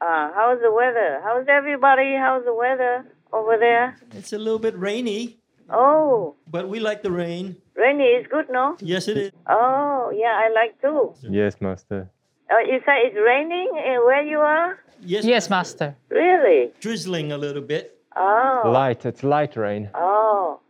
Uh, 0.00 0.30
how's 0.34 0.60
the 0.60 0.70
weather? 0.70 1.20
How's 1.24 1.46
everybody? 1.48 2.14
How's 2.16 2.44
the 2.44 2.54
weather 2.54 3.04
over 3.32 3.56
there? 3.58 3.96
it's 4.12 4.32
a 4.32 4.38
little 4.38 4.58
bit 4.60 4.78
rainy, 4.78 5.39
Oh, 5.72 6.34
but 6.46 6.68
we 6.68 6.80
like 6.80 7.02
the 7.02 7.10
rain. 7.10 7.56
rainy 7.76 8.04
is 8.04 8.26
good, 8.30 8.46
no? 8.50 8.76
Yes, 8.80 9.08
it 9.08 9.16
is. 9.16 9.32
Oh, 9.48 10.10
yeah, 10.14 10.40
I 10.44 10.48
like 10.52 10.80
too. 10.80 11.14
Yes, 11.22 11.60
Master. 11.60 12.10
Uh, 12.50 12.58
you 12.60 12.80
say 12.84 12.98
it's 13.06 13.16
raining 13.16 13.70
uh, 13.76 14.00
where 14.04 14.22
you 14.22 14.38
are? 14.38 14.78
Yes, 15.00 15.24
Yes, 15.24 15.48
Master. 15.48 15.94
Really? 16.08 16.72
drizzling 16.80 17.32
a 17.32 17.38
little 17.38 17.62
bit. 17.62 17.96
Oh. 18.16 18.62
Light. 18.66 19.06
It's 19.06 19.22
light 19.22 19.56
rain. 19.56 19.88
Oh. 19.94 20.60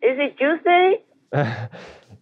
Is 0.00 0.16
it 0.18 0.38
Tuesday? 0.38 1.02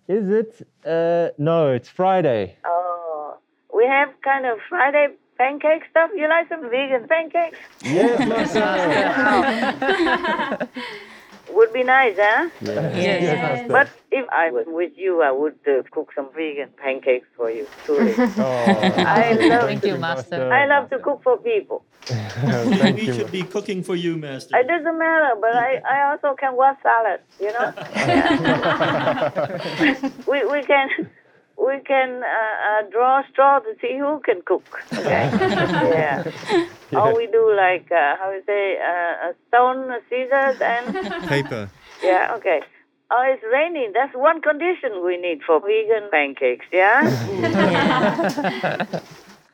Is 0.09 0.29
it? 0.31 0.67
Uh, 0.85 1.29
no, 1.39 1.73
it's 1.73 1.89
Friday. 1.89 2.57
Oh. 2.65 3.37
We 3.75 3.85
have 3.87 4.09
kind 4.25 4.47
of 4.47 4.59
Friday 4.69 5.09
pancake 5.39 5.83
stuff. 5.91 6.11
You 6.17 6.29
like 6.29 6.49
some 6.49 6.69
vegan 6.71 7.07
pancakes? 7.09 7.59
Yes, 7.83 8.19
Master. 8.29 10.69
Would 11.52 11.73
be 11.73 11.82
nice, 11.82 12.16
huh? 12.18 12.49
yes, 12.62 13.23
Yes, 13.23 13.42
Master. 13.42 13.68
But 13.68 13.88
if 14.11 14.28
I 14.30 14.50
was 14.50 14.64
with 14.66 14.92
you, 14.97 15.23
I 15.23 15.30
would 15.30 15.59
uh, 15.66 15.82
cook 15.90 16.11
some 16.14 16.28
vegan 16.35 16.71
pancakes 16.82 17.26
for 17.37 17.50
you. 17.50 17.66
Truly. 17.85 18.14
Oh, 18.38 18.44
I 18.44 19.32
love 19.35 19.66
Thank 19.68 19.85
you, 19.85 19.99
Master. 19.99 20.50
I 20.52 20.66
love 20.66 20.88
to 20.90 20.99
cook 20.99 21.23
for 21.23 21.37
people. 21.38 21.85
Thank 22.02 22.97
we 22.97 23.06
you. 23.06 23.14
should 23.14 23.30
be 23.30 23.42
cooking 23.42 23.82
for 23.82 23.94
you, 23.94 24.16
Master. 24.16 24.56
It 24.56 24.66
doesn't 24.66 24.99
matter, 24.99 25.35
but 25.40 25.54
I, 25.54 25.80
I 25.88 26.11
also 26.11 26.35
can 26.35 26.56
wash 26.56 26.76
salad, 26.82 27.21
you 27.38 27.52
know? 27.52 27.73
we, 30.26 30.44
we 30.47 30.62
can 30.64 30.88
we 31.59 31.80
can 31.80 32.23
uh, 32.23 32.26
uh, 32.26 32.82
draw 32.90 33.23
straw 33.30 33.61
to 33.61 33.75
see 33.80 33.99
who 33.99 34.21
can 34.21 34.42
cook. 34.42 34.82
Okay? 34.92 35.30
yeah. 35.32 36.25
Or 36.92 37.16
we 37.16 37.26
do 37.26 37.54
like, 37.56 37.90
uh, 37.90 38.16
how 38.16 38.30
you 38.32 38.42
say, 38.47 38.78
uh, 38.78 39.30
a 39.30 39.35
stone, 39.49 39.90
scissors, 40.09 40.61
and 40.61 40.94
Paper. 41.28 41.71
Yeah, 42.02 42.35
okay. 42.37 42.61
Oh, 43.11 43.23
it's 43.26 43.42
raining. 43.52 43.92
That's 43.92 44.14
one 44.14 44.40
condition 44.40 45.04
we 45.04 45.16
need 45.18 45.42
for 45.47 45.61
vegan 45.61 46.09
pancakes, 46.11 46.64
yeah? 46.73 47.02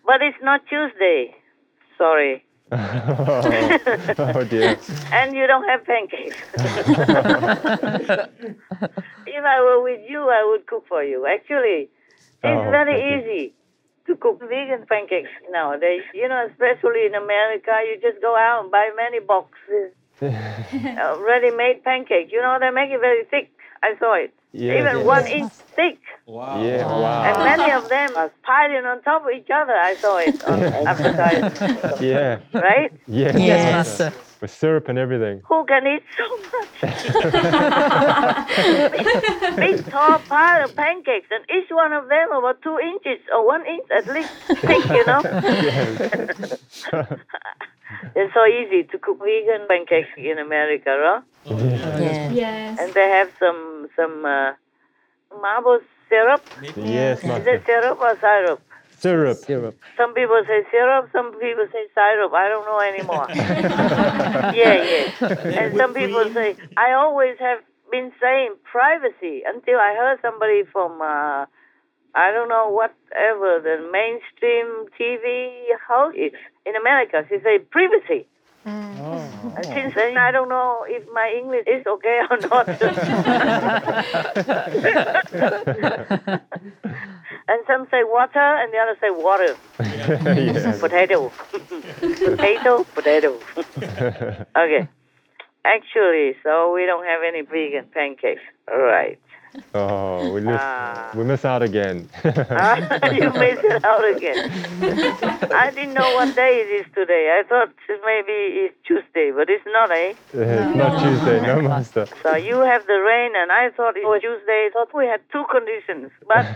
but 0.06 0.22
it's 0.22 0.38
not 0.42 0.64
Tuesday. 0.68 1.34
Sorry. 1.96 2.44
oh 2.70 4.46
dear. 4.48 4.78
And 5.10 5.34
you 5.34 5.46
don't 5.46 5.64
have 5.64 5.84
pancakes. 5.84 6.36
If 9.30 9.44
I 9.44 9.60
were 9.60 9.82
with 9.82 10.00
you, 10.08 10.20
I 10.28 10.44
would 10.50 10.66
cook 10.66 10.84
for 10.88 11.02
you. 11.02 11.26
Actually, 11.26 11.88
it's 12.42 12.64
Oh, 12.66 12.70
very 12.70 12.94
thank 12.94 13.26
you. 13.26 13.32
easy 13.42 13.54
to 14.06 14.16
cook 14.16 14.40
vegan 14.40 14.86
pancakes 14.88 15.30
nowadays. 15.50 16.02
You 16.14 16.28
know, 16.28 16.46
especially 16.50 17.06
in 17.06 17.14
America, 17.14 17.72
you 17.86 17.98
just 18.00 18.20
go 18.22 18.34
out 18.36 18.62
and 18.62 18.70
buy 18.70 18.90
many 18.96 19.20
boxes 19.20 19.92
uh, 20.22 21.16
ready-made 21.18 21.84
pancakes. 21.84 22.32
You 22.32 22.40
know, 22.42 22.56
they 22.60 22.70
make 22.70 22.90
it 22.90 23.00
very 23.00 23.24
thick. 23.30 23.50
I 23.82 23.94
saw 23.98 24.14
it. 24.14 24.32
Yes, 24.52 24.80
Even 24.80 24.96
yes. 24.98 25.06
one 25.06 25.26
inch 25.26 25.52
thick. 25.76 25.98
Wow. 26.28 26.62
Yeah, 26.62 26.84
wow. 26.86 27.24
And 27.24 27.38
many 27.42 27.72
of 27.72 27.88
them 27.88 28.14
are 28.14 28.30
piling 28.42 28.84
on 28.84 29.00
top 29.02 29.22
of 29.24 29.30
each 29.34 29.48
other. 29.50 29.72
I 29.72 29.94
saw 29.94 30.18
it 30.18 30.44
on 30.44 30.62
advertising. 30.86 32.06
Yeah. 32.06 32.40
Right? 32.52 32.92
Yes, 33.06 33.34
Yes. 33.38 33.72
master. 33.72 34.12
With 34.42 34.50
syrup 34.52 34.88
and 34.88 34.98
everything. 34.98 35.40
Who 35.48 35.64
can 35.64 35.86
eat 35.86 36.02
so 36.16 36.24
much? 36.52 36.68
Big 39.56 39.84
tall 39.90 40.18
pile 40.28 40.64
of 40.66 40.76
pancakes, 40.76 41.26
and 41.32 41.42
each 41.50 41.68
one 41.70 41.92
of 41.92 42.08
them 42.08 42.30
about 42.30 42.62
two 42.62 42.78
inches 42.78 43.18
or 43.34 43.44
one 43.46 43.66
inch 43.66 43.90
at 43.90 44.06
least 44.14 44.30
thick, 44.68 44.84
you 44.90 45.04
know? 45.06 45.20
it's 48.14 48.32
so 48.34 48.44
easy 48.46 48.84
to 48.84 48.98
cook 48.98 49.18
vegan 49.18 49.66
pancakes 49.66 50.08
in 50.16 50.38
America, 50.38 50.90
right? 50.90 51.22
Yes. 52.00 52.32
Yes. 52.32 52.78
And 52.80 52.94
they 52.94 53.08
have 53.08 53.30
some 53.40 53.88
some 53.96 54.24
uh, 54.24 54.52
marble 55.40 55.80
syrup. 56.08 56.42
Yes, 56.76 57.18
Is 57.18 57.24
master. 57.24 57.54
it 57.54 57.62
syrup 57.66 57.98
or 58.00 58.18
syrup? 58.20 58.60
Syrup. 58.98 59.36
Syrup. 59.38 59.76
Some 59.96 60.14
people 60.14 60.40
say 60.46 60.62
syrup, 60.70 61.08
some 61.12 61.32
people 61.38 61.66
say 61.72 61.86
syrup. 61.94 62.32
I 62.32 62.48
don't 62.48 62.66
know 62.66 62.80
anymore. 62.80 63.26
yeah, 64.54 64.74
yeah. 64.82 65.60
And 65.60 65.76
some 65.76 65.94
people 65.94 66.24
say, 66.34 66.56
I 66.76 66.92
always 66.92 67.36
have 67.38 67.58
been 67.90 68.12
saying 68.20 68.54
privacy 68.64 69.42
until 69.46 69.78
I 69.78 69.94
heard 69.96 70.18
somebody 70.20 70.62
from, 70.72 71.00
uh, 71.00 71.46
I 72.14 72.32
don't 72.32 72.48
know 72.48 72.70
whatever, 72.70 73.60
the 73.62 73.78
mainstream 73.90 74.86
TV 74.98 75.50
host 75.86 76.16
in 76.66 76.76
America. 76.76 77.24
She 77.28 77.38
say 77.42 77.58
privacy. 77.58 78.26
And 79.42 79.66
oh. 79.66 79.74
since 79.74 79.94
then, 79.94 80.16
I 80.16 80.30
don't 80.30 80.48
know 80.48 80.86
if 80.88 81.04
my 81.12 81.30
English 81.36 81.66
is 81.66 81.86
okay 81.86 82.20
or 82.30 82.38
not. 82.38 82.68
and 87.48 87.60
some 87.66 87.86
say 87.90 88.04
water, 88.04 88.38
and 88.38 88.72
the 88.72 88.78
others 88.78 88.96
say 89.00 89.10
water. 89.10 89.56
Yes. 90.38 90.80
Potato. 90.80 91.28
potato, 92.00 92.84
potato. 92.94 93.38
okay. 94.56 94.88
Actually, 95.64 96.36
so 96.42 96.72
we 96.72 96.86
don't 96.86 97.04
have 97.04 97.20
any 97.26 97.42
vegan 97.42 97.86
pancakes. 97.92 98.40
All 98.70 98.78
right. 98.78 99.18
Oh, 99.74 100.32
we 100.32 100.40
miss, 100.40 100.60
Ah. 100.60 101.10
we 101.14 101.24
miss 101.24 101.44
out 101.44 101.62
again. 101.62 102.08
Ah, 102.50 102.76
you 103.10 103.30
missed 103.30 103.64
it 103.64 103.84
out 103.84 104.04
again. 104.16 104.50
I 105.52 105.70
didn't 105.70 105.94
know 105.94 106.14
what 106.14 106.34
day 106.34 106.60
it 106.64 106.70
is 106.80 106.86
today. 106.94 107.38
I 107.38 107.42
thought 107.48 107.70
maybe 108.04 108.32
it's 108.66 108.76
Tuesday, 108.86 109.30
but 109.34 109.48
it's 109.50 109.64
not, 109.66 109.90
eh? 109.90 110.14
it's 110.32 110.76
not 110.76 111.02
Tuesday, 111.02 111.40
no 111.40 111.60
master. 111.62 112.06
So 112.22 112.36
you 112.36 112.60
have 112.60 112.86
the 112.86 112.98
rain, 113.00 113.32
and 113.36 113.50
I 113.52 113.70
thought 113.70 113.96
it 113.96 114.04
was 114.04 114.20
Tuesday. 114.20 114.68
I 114.68 114.70
thought 114.72 114.92
we 114.94 115.06
had 115.06 115.20
two 115.32 115.44
conditions, 115.50 116.10
but 116.26 116.46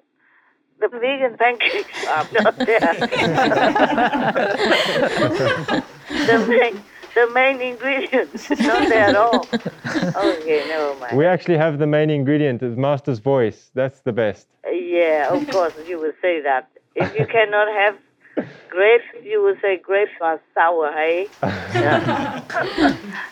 the 0.80 0.88
vegan 0.88 1.36
pancakes 1.38 2.06
are 2.06 2.26
not 2.42 2.56
there. 2.58 2.94
the 6.08 6.46
main, 6.48 6.82
the 7.16 7.26
main 7.40 7.56
ingredients 7.70 8.42
not 8.50 8.88
there 8.92 9.08
at 9.12 9.16
all. 9.16 9.42
Okay, 10.28 10.60
never 10.68 10.92
mind. 11.00 11.16
We 11.20 11.24
actually 11.34 11.58
have 11.64 11.74
the 11.78 11.86
main 11.96 12.10
ingredient, 12.10 12.62
is 12.62 12.76
master's 12.76 13.18
voice. 13.34 13.70
That's 13.74 14.00
the 14.08 14.12
best. 14.12 14.46
Yeah, 14.70 15.32
of 15.34 15.40
course 15.54 15.74
you 15.90 15.96
will 16.02 16.16
say 16.22 16.34
that. 16.42 16.64
If 16.94 17.08
you 17.18 17.26
cannot 17.36 17.68
have 17.82 17.94
grapes, 18.70 19.08
you 19.30 19.42
will 19.44 19.56
say 19.62 19.72
grapes 19.88 20.16
are 20.20 20.38
sour, 20.54 20.92
hey? 20.92 21.18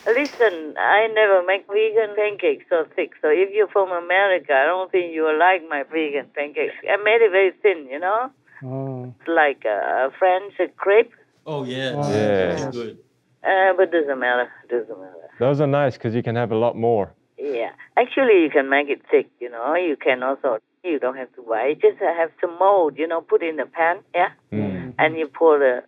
Listen, 0.07 0.55
I 0.79 1.09
never 1.21 1.43
make 1.47 1.67
vegan 1.67 2.15
pancakes 2.17 2.65
so 2.71 2.87
thick. 2.97 3.11
So 3.23 3.29
if 3.29 3.49
you're 3.55 3.69
from 3.69 3.91
America, 3.93 4.53
I 4.55 4.67
don't 4.67 4.91
think 4.93 5.15
you 5.15 5.23
will 5.23 5.39
like 5.39 5.63
my 5.69 5.83
vegan 5.93 6.27
pancakes. 6.35 6.75
I 6.91 6.97
made 7.09 7.21
it 7.27 7.31
very 7.31 7.53
thin, 7.63 7.87
you 7.91 8.01
know, 8.01 8.31
Oh. 8.65 9.15
like 9.27 9.65
a 9.65 10.11
French 10.19 10.55
crepe. 10.77 11.13
Oh, 11.47 11.65
yes. 11.65 11.95
Yes. 12.09 12.61
That's 12.65 12.77
good. 12.77 12.99
Uh, 13.45 13.73
but 13.77 13.91
doesn't 13.93 14.19
matter. 14.19 14.49
Doesn't 14.71 14.99
matter. 14.99 15.29
Those 15.39 15.61
are 15.61 15.67
nice 15.67 15.95
because 15.95 16.15
you 16.15 16.23
can 16.23 16.37
have 16.37 16.51
a 16.53 16.57
lot 16.57 16.77
more. 16.77 17.13
Yeah, 17.39 17.71
actually, 17.97 18.43
you 18.43 18.51
can 18.51 18.69
make 18.71 18.89
it 18.89 19.03
thick. 19.11 19.29
You 19.41 19.51
know, 19.51 19.75
you 19.75 19.97
can 19.97 20.23
also. 20.23 20.59
You 20.83 20.99
don't 20.99 21.17
have 21.17 21.33
to 21.37 21.43
buy. 21.43 21.67
You 21.69 21.75
just 21.77 21.99
have 22.01 22.31
to 22.41 22.47
mold. 22.59 22.99
You 22.99 23.07
know, 23.09 23.21
put 23.23 23.43
in 23.43 23.57
the 23.57 23.67
pan. 23.67 23.99
Yeah. 24.15 24.29
Mm. 24.53 24.95
and 24.99 25.17
you 25.17 25.27
pour 25.29 25.59
the, 25.59 25.83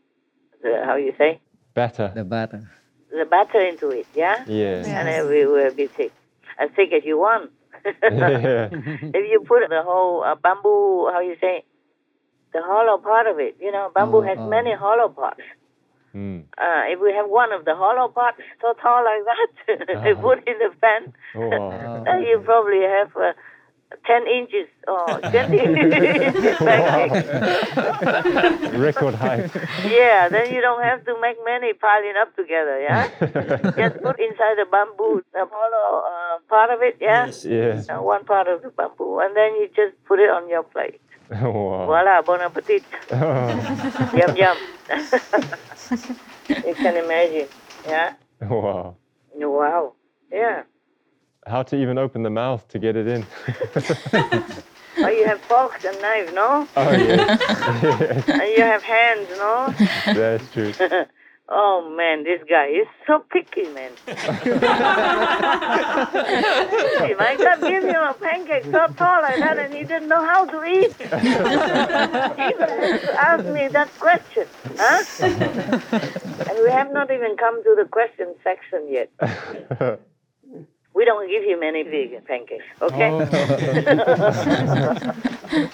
the 0.63 0.83
how 0.85 0.97
you 0.97 1.13
say 1.17 1.41
Batter. 1.75 2.11
The 2.15 2.25
batter. 2.25 2.63
the 3.11 3.25
batter 3.25 3.61
into 3.61 3.91
it, 3.91 4.07
yeah, 4.15 4.43
Yes. 4.47 4.87
and 4.87 5.09
it 5.09 5.25
will, 5.29 5.53
will 5.53 5.75
be 5.75 5.87
thick, 5.87 6.13
as 6.59 6.71
thick 6.75 6.91
as 6.93 7.05
you 7.05 7.19
want. 7.19 7.51
Yeah. 7.85 8.69
if 8.73 9.31
you 9.31 9.45
put 9.47 9.69
the 9.69 9.83
whole 9.83 10.25
uh, 10.25 10.35
bamboo, 10.35 11.09
how 11.13 11.21
you 11.21 11.37
say, 11.41 11.65
the 12.53 12.63
hollow 12.63 12.99
part 12.99 13.27
of 13.27 13.39
it, 13.39 13.57
you 13.61 13.71
know, 13.71 13.91
bamboo 13.95 14.19
Oh, 14.19 14.23
has 14.23 14.39
oh. 14.41 14.49
many 14.49 14.73
hollow 14.75 15.09
parts. 15.11 15.41
Mm. 16.17 16.45
Uh, 16.57 16.83
if 16.93 16.99
we 17.01 17.13
have 17.13 17.29
one 17.29 17.53
of 17.53 17.65
the 17.67 17.75
hollow 17.77 18.09
parts 18.09 18.39
so 18.63 18.73
tall 18.81 19.05
like 19.05 19.25
that, 19.31 19.51
you 20.09 20.15
put 20.17 20.39
in 20.49 20.57
the 20.59 20.71
pan, 20.81 21.13
Oh, 21.35 21.49
wow. 21.49 22.05
then 22.05 22.23
you 22.29 22.39
probably 22.43 22.81
have 22.81 23.15
uh, 23.17 23.33
10 24.07 24.27
inches 24.27 24.67
or 24.89 25.21
20 25.31 25.59
inches 25.59 26.57
pancake. 26.59 27.27
Record 28.73 29.15
height. 29.15 29.51
Yeah, 29.85 30.29
then 30.29 30.53
you 30.55 30.61
don't 30.61 30.83
have 30.83 31.05
to 31.05 31.21
make 31.21 31.37
many 31.45 31.73
piling 31.75 32.15
up 32.21 32.35
together, 32.35 32.81
yeah? 32.81 33.09
Just 33.21 34.03
put 34.03 34.19
inside 34.19 34.57
the 34.57 34.67
bamboo, 34.71 35.23
the 35.33 35.45
hollow 35.51 36.03
uh, 36.03 36.39
part 36.49 36.71
of 36.71 36.81
it, 36.83 36.97
yeah? 37.01 37.27
Yes. 37.27 37.89
Uh, 37.91 37.99
one 38.03 38.25
part 38.25 38.49
of 38.49 38.63
the 38.63 38.71
bamboo, 38.71 39.21
and 39.21 39.37
then 39.37 39.55
you 39.61 39.69
just 39.77 40.03
put 40.07 40.19
it 40.19 40.31
on 40.31 40.49
your 40.49 40.63
plate. 40.63 41.01
Wow. 41.31 41.87
Voila, 41.87 42.23
bon 42.23 42.41
appetit. 42.41 42.83
Yum, 43.11 44.37
yum. 44.37 44.57
you 46.49 46.75
can 46.75 46.97
imagine, 46.97 47.49
yeah? 47.87 48.15
wow. 48.43 48.97
Wow, 49.35 49.93
yeah. 50.33 50.63
How 51.47 51.63
to 51.63 51.77
even 51.77 51.99
open 51.99 52.23
the 52.23 52.31
mouth 52.31 52.67
to 52.69 52.79
get 52.79 52.97
it 52.97 53.07
in. 53.07 53.27
Oh, 54.99 55.09
you 55.09 55.27
have 55.27 55.41
forks 55.43 55.85
and 55.85 56.01
knives, 56.01 56.33
no? 56.33 56.67
oh, 56.75 56.91
yes. 56.93 58.25
And 58.29 58.51
you 58.57 58.63
have 58.63 58.83
hands, 58.83 59.29
no? 59.37 59.75
That's 60.07 60.51
true. 60.51 60.73
Oh, 61.49 61.95
man, 61.97 62.25
this 62.25 62.43
guy 62.49 62.67
is 62.67 62.87
so 63.07 63.21
picky, 63.31 63.69
man. 63.69 63.93
if 64.07 64.63
I 67.21 67.37
could 67.37 67.61
give 67.69 67.85
him 67.85 68.03
a 68.03 68.15
pancake 68.15 68.65
so 68.65 68.87
tall 68.95 69.23
like 69.23 69.39
that 69.39 69.59
and 69.59 69.73
he 69.75 69.85
didn't 69.85 70.09
know 70.09 70.25
how 70.25 70.45
to 70.45 70.65
eat, 70.65 70.93
he 70.99 71.05
even 71.05 72.69
has 72.69 73.01
to 73.01 73.21
ask 73.21 73.45
me 73.47 73.69
that 73.69 73.91
question, 73.99 74.47
huh? 74.77 75.05
and 76.51 76.59
we 76.63 76.71
have 76.71 76.93
not 76.93 77.11
even 77.11 77.37
come 77.37 77.63
to 77.63 77.75
the 77.77 77.85
question 77.91 78.35
section 78.43 78.89
yet. 78.91 79.11
We 80.95 81.05
don't 81.05 81.29
give 81.29 81.45
him 81.45 81.63
any 81.63 81.83
vegan 81.83 82.23
pancakes, 82.23 82.65
okay? 82.81 83.11
Oh. 85.53 85.71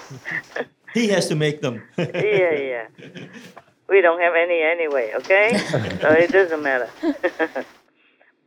He 0.95 1.09
has 1.09 1.29
to 1.29 1.35
make 1.35 1.63
them. 1.63 1.83
yeah, 1.97 2.53
yeah. 2.53 2.87
We 3.93 4.01
don't 4.01 4.23
have 4.23 4.33
any 4.35 4.63
anyway, 4.63 5.13
okay? 5.17 5.59
so 6.01 6.09
it 6.13 6.33
doesn't 6.33 6.63
matter. 6.63 6.89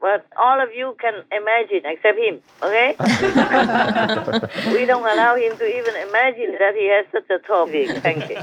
but 0.01 0.25
all 0.36 0.60
of 0.60 0.69
you 0.73 0.97
can 0.99 1.13
imagine, 1.31 1.84
except 1.86 2.17
him, 2.17 2.41
okay? 2.63 2.95
we 4.73 4.88
don't 4.88 5.05
allow 5.05 5.36
him 5.36 5.55
to 5.55 5.65
even 5.67 5.95
imagine 6.08 6.55
that 6.58 6.73
he 6.73 6.88
has 6.89 7.05
such 7.12 7.29
a 7.29 7.38
tall 7.45 7.67
big 7.67 8.01
pancake. 8.01 8.41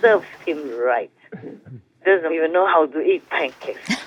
Serves 0.00 0.24
him 0.46 0.78
right. 0.78 1.10
Doesn't 2.04 2.32
even 2.32 2.52
know 2.52 2.66
how 2.66 2.86
to 2.86 3.00
eat 3.00 3.28
pancakes. 3.28 4.06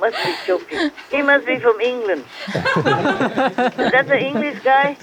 must 0.00 0.16
be 0.24 0.34
joking. 0.46 0.90
He 1.10 1.22
must 1.22 1.46
be 1.46 1.58
from 1.60 1.80
England. 1.80 2.24
Is 2.48 3.92
that 3.94 4.06
the 4.08 4.18
English 4.18 4.58
guy 4.64 4.94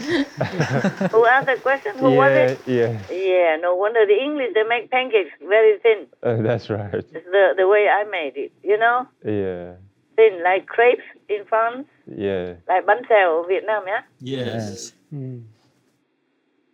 who 1.12 1.26
asked 1.26 1.48
the 1.48 1.58
question? 1.62 1.96
Who 1.98 2.12
was 2.12 2.32
it? 2.32 2.60
yeah. 2.68 3.00
Yeah, 3.10 3.56
no 3.62 3.76
wonder 3.76 4.06
the 4.06 4.20
English 4.22 4.52
they 4.54 4.64
make 4.64 4.92
pancakes 4.92 5.32
very 5.48 5.80
thin. 5.80 6.08
Uh, 6.22 6.42
that's 6.42 6.70
right. 6.70 6.94
It's 6.94 7.12
the 7.14 7.54
the 7.58 7.68
way 7.68 7.88
I 7.88 8.04
made 8.04 8.36
it, 8.36 8.52
you 8.64 8.78
know, 8.78 9.08
Yeah. 9.24 9.76
thin 10.18 10.44
like 10.44 10.66
crepes 10.68 11.08
in 11.30 11.46
France, 11.46 11.88
Yeah. 12.06 12.56
like 12.68 12.86
bánh 12.86 13.02
xèo 13.10 13.48
Vietnam, 13.48 13.48
Việt 13.48 13.64
Nam, 13.66 13.84
yeah. 13.88 14.04
Yes. 14.20 14.94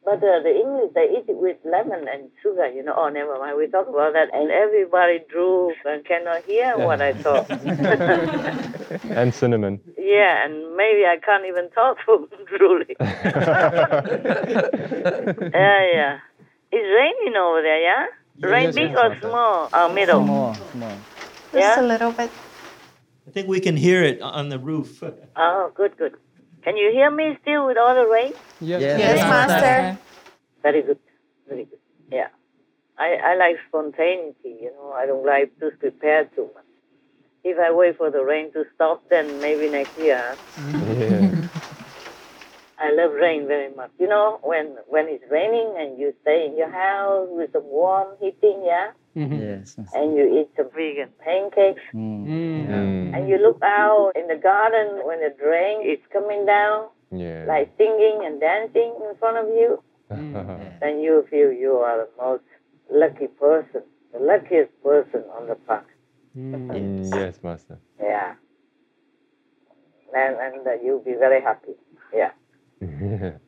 But 0.08 0.24
uh, 0.24 0.40
the 0.42 0.56
English 0.56 0.92
they 0.96 1.08
eat 1.20 1.28
it 1.28 1.36
with 1.36 1.58
lemon 1.66 2.08
and 2.08 2.32
sugar, 2.42 2.66
you 2.72 2.82
know. 2.82 2.96
Oh, 2.96 3.10
never 3.10 3.38
mind. 3.40 3.58
We 3.58 3.68
talk 3.68 3.90
about 3.90 4.14
that, 4.14 4.30
and 4.32 4.50
everybody 4.50 5.20
drew 5.30 5.74
and 5.84 6.06
cannot 6.06 6.46
hear 6.46 6.78
what 6.78 7.02
I 7.02 7.12
talk. 7.12 7.50
and 9.20 9.36
cinnamon. 9.36 9.82
yeah, 10.00 10.46
and 10.46 10.78
maybe 10.78 11.04
I 11.04 11.18
can't 11.20 11.44
even 11.46 11.70
talk 11.72 11.98
from 12.06 12.30
drooling. 12.58 12.96
yeah, 13.02 13.12
yeah. 15.92 16.20
It's 16.72 16.88
raining 17.00 17.36
over 17.36 17.62
there, 17.62 17.82
yeah? 17.82 18.06
Rain 18.48 18.64
Yes, 18.68 18.76
big 18.76 18.92
yes, 18.92 18.98
or 18.98 19.10
Mother. 19.10 19.20
small 19.20 19.70
or 19.74 19.94
middle? 19.94 20.24
Small, 20.24 20.54
small. 20.72 20.98
Yeah? 21.54 21.82
a 21.82 21.84
little 21.84 22.14
bit. 22.14 22.32
I 23.28 23.32
think 23.32 23.50
we 23.50 23.60
can 23.60 23.76
hear 23.76 24.04
it 24.04 24.22
on 24.22 24.48
the 24.48 24.58
roof. 24.58 25.04
Oh, 25.36 25.72
good, 25.76 25.98
good. 25.98 26.16
Can 26.68 26.76
you 26.76 26.92
hear 26.92 27.10
me 27.10 27.38
still 27.42 27.66
with 27.66 27.78
all 27.78 27.96
the 27.96 28.06
rain? 28.06 28.34
Yes, 28.60 28.82
Yes, 28.82 29.20
Master. 29.20 29.98
Very 30.62 30.82
good, 30.82 31.00
very 31.48 31.64
good. 31.64 31.80
Yeah. 32.12 32.28
I, 32.98 33.16
I 33.24 33.36
like 33.36 33.56
spontaneity, 33.70 34.58
you 34.64 34.72
know. 34.76 34.92
I 34.92 35.06
don't 35.06 35.26
like 35.26 35.58
to 35.62 35.72
prepare 35.80 36.26
too 36.26 36.50
much. 36.54 36.66
If 37.46 37.58
I 37.58 37.72
wait 37.72 37.96
for 37.96 38.12
the 38.12 38.22
rain 38.22 38.52
to 38.52 38.66
stop, 38.76 39.08
then 39.10 39.40
maybe 39.40 39.70
next 39.70 39.98
year. 39.98 40.36
Yeah. 41.00 41.48
I 42.80 42.92
love 42.94 43.14
rain 43.14 43.48
very 43.48 43.74
much. 43.74 43.92
You 44.00 44.08
know, 44.08 44.40
when 44.44 44.78
when 44.88 45.08
it's 45.08 45.24
raining 45.32 45.74
and 45.78 45.98
you 46.00 46.14
stay 46.22 46.46
in 46.46 46.56
your 46.58 46.70
house 46.70 47.28
with 47.32 47.52
some 47.54 47.66
warm 47.66 48.16
heating, 48.20 48.62
yeah, 48.64 48.92
Yes. 49.16 49.78
and 49.96 50.16
you 50.16 50.24
eat 50.40 50.50
some 50.56 50.70
vegan 50.76 51.10
pancakes, 51.20 51.82
Mm. 51.94 53.14
and 53.16 53.28
you 53.30 53.38
look 53.38 53.58
out 53.64 54.12
in 54.16 54.28
the 54.28 54.36
garden 54.38 55.06
when 55.08 55.20
the 55.26 55.34
rain 55.44 55.82
is 55.82 56.00
coming 56.14 56.46
down, 56.46 56.90
Yeah. 57.12 57.46
like 57.48 57.70
singing 57.78 58.26
and 58.26 58.40
dancing 58.40 58.94
in 59.10 59.16
front 59.18 59.38
of 59.38 59.48
you, 59.50 59.82
then 60.82 61.00
you 61.00 61.26
feel 61.32 61.52
you 61.52 61.78
are 61.78 61.98
the 62.06 62.10
most 62.24 62.44
lucky 62.92 63.28
person, 63.28 63.82
the 64.14 64.20
luckiest 64.20 64.72
person 64.84 65.24
on 65.38 65.48
the 65.48 65.56
planet. 65.56 65.86
Mm, 66.38 67.02
yes, 67.16 67.42
Master. 67.44 67.80
Yeah. 68.00 68.36
And, 70.14 70.36
and 70.38 70.68
uh, 70.68 70.74
you'll 70.84 71.00
be 71.04 71.14
very 71.14 71.42
happy. 71.42 71.74
Yeah. 72.14 72.32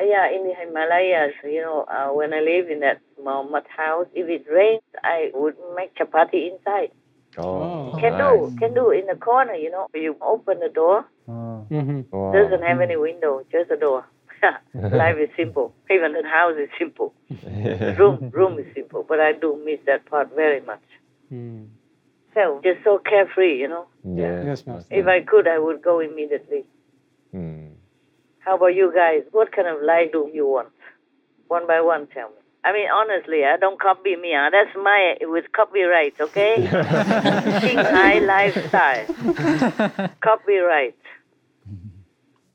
Yeah, 0.00 0.26
in 0.34 0.42
the 0.48 0.54
Himalayas, 0.58 1.34
you 1.44 1.60
know, 1.60 1.84
uh, 1.86 2.12
when 2.12 2.32
I 2.32 2.40
live 2.40 2.68
in 2.68 2.80
that 2.80 3.00
small 3.20 3.44
mud 3.44 3.64
house, 3.76 4.06
if 4.14 4.28
it 4.28 4.50
rains, 4.50 4.82
I 5.04 5.30
would 5.34 5.54
make 5.76 5.94
chapati 5.94 6.50
inside. 6.50 6.90
oh, 7.38 7.96
Can 8.00 8.12
nice. 8.12 8.18
do, 8.18 8.52
can 8.58 8.74
do 8.74 8.90
in 8.90 9.06
the 9.06 9.14
corner, 9.14 9.54
you 9.54 9.70
know. 9.70 9.86
You 9.94 10.16
open 10.20 10.58
the 10.60 10.70
door, 10.70 11.04
Oh. 11.28 11.66
Wow. 12.10 12.32
doesn't 12.32 12.62
have 12.62 12.80
any 12.80 12.96
window, 12.96 13.42
just 13.52 13.70
a 13.70 13.76
door. 13.76 14.04
Life 14.74 15.16
is 15.20 15.28
simple. 15.36 15.74
Even 15.90 16.12
the 16.14 16.22
house 16.28 16.56
is 16.58 16.68
simple. 16.78 17.14
The 17.30 17.94
room, 17.98 18.30
room 18.32 18.58
is 18.58 18.66
simple. 18.74 19.04
But 19.08 19.20
I 19.20 19.32
do 19.32 19.60
miss 19.64 19.78
that 19.86 20.04
part 20.06 20.34
very 20.34 20.60
much. 20.62 20.82
So 22.34 22.60
just 22.64 22.82
so 22.82 22.98
carefree, 22.98 23.58
you 23.60 23.68
know. 23.68 23.86
Yes, 24.04 24.42
Yes, 24.44 24.66
Master. 24.66 24.94
If 24.94 25.06
I 25.06 25.20
could, 25.22 25.46
I 25.46 25.58
would 25.58 25.80
go 25.82 26.00
immediately. 26.00 26.64
Mm. 27.34 27.74
How 28.44 28.56
about 28.56 28.74
you 28.74 28.92
guys? 28.94 29.22
What 29.30 29.52
kind 29.52 29.68
of 29.68 29.82
life 29.82 30.10
do 30.12 30.28
you 30.32 30.46
want? 30.46 30.68
One 31.48 31.66
by 31.66 31.80
one, 31.80 32.08
tell 32.08 32.28
me. 32.28 32.34
I 32.64 32.72
mean, 32.72 32.88
honestly, 32.92 33.44
I 33.44 33.56
don't 33.56 33.80
copy 33.80 34.16
me. 34.16 34.32
Huh? 34.34 34.50
That's 34.50 34.74
my 34.76 35.16
with 35.22 35.50
copyright, 35.52 36.14
okay? 36.20 36.56
Ching 36.56 37.78
Hai 37.78 38.18
lifestyle. 38.34 39.06
Copyright. 40.20 40.96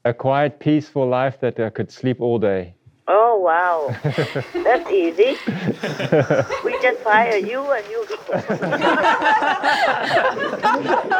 A 0.06 0.14
quiet, 0.14 0.60
peaceful 0.60 1.08
life 1.08 1.40
that 1.42 1.60
I 1.60 1.70
could 1.70 1.92
sleep 1.92 2.22
all 2.22 2.40
day. 2.40 2.76
Oh 3.10 3.40
wow, 3.40 3.96
that's 4.04 4.92
easy. 4.92 5.38
We 6.66 6.78
just 6.82 7.00
fire 7.00 7.38
you 7.38 7.62
and 7.72 7.86
you 7.88 8.06
go. 8.10 8.16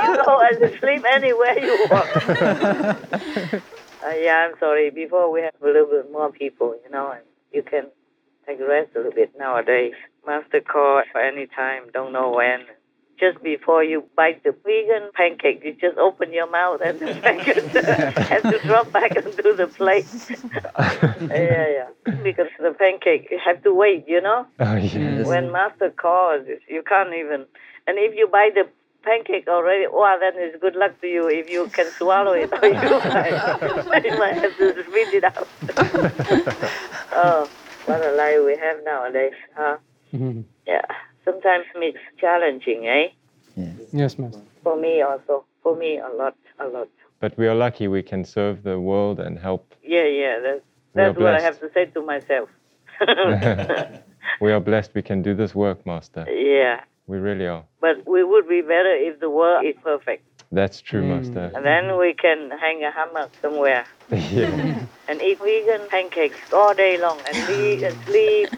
you 0.04 0.16
go 0.26 0.40
and 0.42 0.58
sleep 0.80 1.04
anywhere 1.10 1.60
you 1.60 1.88
want. 1.90 3.64
Uh, 4.04 4.12
yeah, 4.12 4.48
I'm 4.48 4.60
sorry. 4.60 4.90
Before 4.90 5.32
we 5.32 5.42
have 5.42 5.54
a 5.62 5.66
little 5.66 5.88
bit 5.88 6.12
more 6.12 6.32
people, 6.32 6.76
you 6.84 6.92
know, 6.92 7.12
and 7.12 7.24
you 7.52 7.64
can 7.64 7.86
take 8.46 8.60
a 8.60 8.68
rest 8.68 8.92
a 8.96 9.00
little 9.00 9.14
bit 9.14 9.32
nowadays. 9.38 9.94
Master 10.26 10.62
call 10.62 11.04
for 11.12 11.22
any 11.22 11.48
time, 11.48 11.84
don't 11.94 12.14
know 12.14 12.32
when. 12.32 12.62
Just 13.20 13.42
before 13.42 13.84
you 13.84 14.04
bite 14.16 14.44
the 14.44 14.52
vegan 14.64 15.10
pancake, 15.16 15.62
you 15.64 15.74
just 15.74 15.98
open 15.98 16.32
your 16.32 16.50
mouth 16.50 16.82
and 16.86 17.00
the 17.00 17.20
pancake 17.20 17.56
has 18.28 18.44
to 18.44 18.60
drop 18.68 18.92
back 18.92 19.18
onto 19.18 19.56
the 19.56 19.66
plate. 19.66 20.06
yeah, 20.78 21.68
yeah. 21.68 22.14
Because 22.22 22.48
the 22.60 22.76
pancake, 22.78 23.30
you 23.32 23.40
have 23.44 23.64
to 23.64 23.74
wait, 23.74 24.06
you 24.08 24.22
know? 24.22 24.46
Oh, 24.60 24.76
yes. 24.76 25.26
When 25.26 25.52
master 25.52 25.90
calls, 25.90 26.46
you 26.70 26.84
can't 26.84 27.14
even. 27.16 27.48
And 27.88 27.98
if 27.98 28.16
you 28.16 28.28
buy 28.28 28.52
the 28.54 28.70
pancake 29.08 29.48
already, 29.48 29.86
well, 29.92 30.20
then 30.20 30.34
it's 30.36 30.60
good 30.62 30.76
luck 30.76 31.00
to 31.02 31.08
you 31.08 31.30
if 31.30 31.50
you 31.50 31.68
can 31.68 31.90
swallow 31.92 32.34
it 32.34 32.52
or 32.52 32.68
you 32.68 32.74
might, 33.90 34.06
you 34.06 34.18
might 34.20 34.38
have 34.44 34.56
to 34.58 34.84
spit 34.84 35.14
it 35.20 35.24
out. 35.24 35.48
oh, 37.14 37.50
what 37.86 38.02
a 38.06 38.12
life 38.16 38.42
we 38.46 38.56
have 38.58 38.78
nowadays, 38.84 39.38
huh? 39.56 39.78
Yeah. 40.66 40.82
Sometimes 41.24 41.66
it's 41.76 41.98
challenging, 42.20 42.88
eh? 42.88 43.08
Yes, 43.92 44.20
Master. 44.20 44.42
For 44.64 44.76
me 44.76 45.02
also. 45.02 45.46
For 45.64 45.76
me, 45.76 46.00
a 46.00 46.10
lot, 46.10 46.36
a 46.60 46.68
lot. 46.68 46.90
But 47.20 47.38
we 47.38 47.48
are 47.48 47.56
lucky 47.56 47.88
we 47.88 48.04
can 48.04 48.24
serve 48.24 48.64
the 48.64 48.80
world 48.80 49.20
and 49.20 49.40
help. 49.40 49.74
Yeah, 49.84 50.06
yeah. 50.06 50.40
That's, 50.40 50.62
that's 50.94 51.18
what 51.18 51.34
I 51.34 51.42
have 51.42 51.60
to 51.60 51.70
say 51.74 51.86
to 51.86 52.02
myself. 52.02 52.50
we 54.42 54.52
are 54.52 54.60
blessed 54.60 54.92
we 54.94 55.02
can 55.02 55.22
do 55.22 55.34
this 55.34 55.56
work, 55.56 55.86
Master. 55.86 56.26
yeah. 56.30 56.82
We 57.08 57.18
really 57.18 57.48
are. 57.48 57.64
But 57.80 58.06
we 58.06 58.24
would 58.24 58.48
be 58.50 58.62
better 58.62 58.94
if 58.94 59.20
the 59.22 59.30
world 59.30 59.66
is 59.66 59.76
perfect. 59.82 60.24
That's 60.52 60.82
true, 60.82 61.02
hmm. 61.02 61.10
Master. 61.10 61.52
And 61.56 61.66
then 61.66 61.98
we 61.98 62.14
can 62.14 62.52
hang 62.52 62.84
a 62.84 62.92
hammock 62.92 63.32
somewhere 63.42 63.86
yeah. 64.12 64.86
and 65.08 65.22
eat 65.22 65.40
vegan 65.40 65.88
pancakes 65.90 66.54
all 66.54 66.74
day 66.74 66.98
long 67.00 67.20
and 67.28 67.50
eat 67.50 67.84
and 67.84 67.96
sleep. 68.06 68.50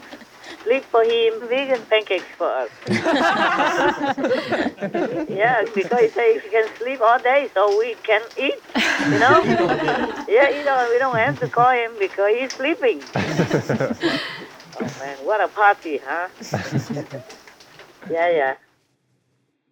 Sleep 0.64 0.84
for 0.84 1.02
him, 1.04 1.40
vegan 1.48 1.80
pancakes 1.86 2.24
for 2.36 2.46
us. 2.46 2.68
yeah, 5.28 5.64
because 5.74 6.00
he 6.00 6.08
says 6.08 6.42
he 6.42 6.50
can 6.50 6.68
sleep 6.76 7.00
all 7.00 7.18
day, 7.18 7.48
so 7.54 7.78
we 7.78 7.94
can 8.02 8.20
eat, 8.36 8.60
you 9.10 9.18
know? 9.18 9.42
yeah, 10.28 10.50
you 10.50 10.62
know, 10.64 10.86
we 10.90 10.98
don't 10.98 11.16
have 11.16 11.40
to 11.40 11.48
call 11.48 11.70
him 11.70 11.92
because 11.98 12.34
he's 12.36 12.52
sleeping. 12.52 13.00
oh 13.14 14.90
man, 14.98 15.16
what 15.24 15.40
a 15.40 15.48
party, 15.48 15.98
huh? 16.04 16.28
Yeah, 18.08 18.30
yeah. 18.30 18.54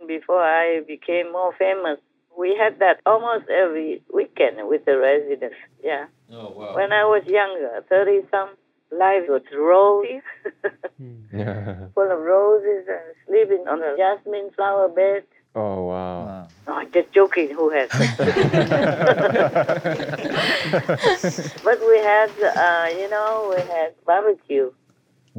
Before 0.06 0.42
I 0.42 0.80
became 0.86 1.32
more 1.32 1.52
famous, 1.58 1.98
we 2.38 2.56
had 2.56 2.78
that 2.78 3.00
almost 3.04 3.48
every 3.48 4.02
weekend 4.12 4.56
with 4.68 4.84
the 4.84 4.96
residents. 4.98 5.56
Yeah. 5.82 6.06
Oh, 6.32 6.54
wow. 6.56 6.74
When 6.74 6.92
I 6.92 7.04
was 7.04 7.24
younger, 7.26 7.84
30 7.88 8.28
some, 8.30 8.50
life 8.92 9.24
was 9.28 9.42
rosy, 9.52 10.20
Yeah. 11.32 11.88
full 11.94 12.10
of 12.10 12.20
roses 12.20 12.86
and 12.88 13.14
sleeping 13.26 13.66
on 13.68 13.82
a 13.82 13.96
jasmine 13.96 14.50
flower 14.54 14.88
bed. 14.88 15.24
Oh, 15.54 15.86
wow. 15.86 16.48
No, 16.66 16.84
just 16.92 17.12
joking, 17.12 17.50
who 17.50 17.70
has? 17.70 17.88
but 21.64 21.80
we 21.80 21.96
had, 21.98 22.30
uh, 22.38 22.86
you 23.00 23.08
know, 23.10 23.48
we 23.50 23.60
had 23.72 23.94
barbecue. 24.06 24.70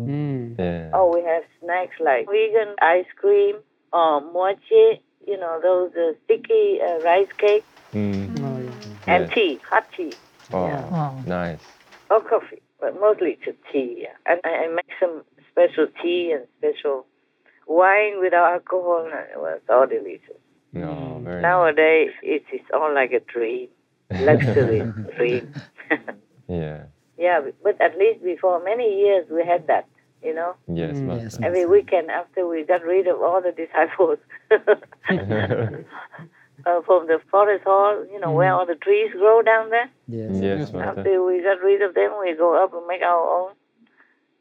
Yeah. 0.08 0.92
Oh, 0.94 1.14
we 1.14 1.24
have 1.24 1.44
snacks 1.62 1.96
like 2.00 2.28
vegan 2.28 2.76
ice 2.82 3.06
cream 3.16 3.58
or 3.94 4.22
mochi, 4.22 5.02
you 5.26 5.38
know, 5.38 5.60
those 5.62 5.92
uh, 5.96 6.14
sticky 6.26 6.80
uh, 6.82 7.00
rice 7.04 7.32
cake 7.38 7.64
Mm. 7.94 8.72
and 9.08 9.24
Yes. 9.26 9.32
tea, 9.34 9.60
hot 9.70 9.86
tea. 9.98 10.14
Oh, 10.54 11.22
nice. 11.26 11.60
or 12.12 12.22
coffee, 12.22 12.62
but 12.80 13.00
mostly 13.00 13.38
to 13.46 13.54
tea. 13.72 14.02
Yeah. 14.04 14.16
And 14.26 14.40
I, 14.44 14.66
I 14.66 14.68
make 14.68 14.92
some 15.00 15.24
special 15.52 15.88
tea 16.02 16.32
and 16.32 16.46
special 16.58 17.06
wine 17.68 18.20
without 18.20 18.54
alcohol. 18.54 19.06
and 19.12 19.30
It 19.32 19.40
was 19.40 19.60
all 19.70 19.86
delicious. 19.88 20.38
No, 20.74 21.22
very 21.24 21.42
Nowadays, 21.42 22.12
it's 22.22 22.46
it 22.52 22.56
is 22.58 22.62
all 22.74 22.94
like 22.94 23.12
a 23.12 23.20
dream, 23.22 23.70
luxury 24.12 24.82
dream. 25.18 25.54
Yeah. 26.48 26.86
Yeah, 27.20 27.42
but 27.64 27.80
at 27.82 27.98
least 27.98 28.24
before 28.24 28.64
many 28.64 29.00
years 29.02 29.26
we 29.30 29.46
had 29.46 29.68
that. 29.68 29.86
You 30.24 30.34
know, 30.36 30.56
Yes, 30.68 30.98
mm, 30.98 31.04
Master. 31.04 31.46
every 31.46 31.66
weekend 31.66 32.12
after 32.12 32.46
we 32.46 32.66
got 32.66 32.84
rid 32.84 33.08
of 33.08 33.22
all 33.22 33.42
the 33.42 33.54
disciples 33.54 34.18
uh, 34.52 34.58
from 36.86 37.08
the 37.08 37.22
forest 37.32 37.64
hall, 37.64 38.06
you 38.12 38.20
know, 38.20 38.34
where 38.34 38.52
mm. 38.52 38.60
all 38.60 38.66
the 38.66 38.76
trees 38.76 39.14
grow 39.14 39.42
down 39.42 39.70
there. 39.70 39.90
yes, 40.10 40.74
Master. 40.74 41.00
After 41.00 41.24
we 41.24 41.42
got 41.42 41.62
rid 41.62 41.82
of 41.82 41.94
them, 41.96 42.12
we 42.20 42.36
go 42.36 42.62
up 42.62 42.74
and 42.74 42.86
make 42.86 43.02
our 43.02 43.40
own 43.40 43.54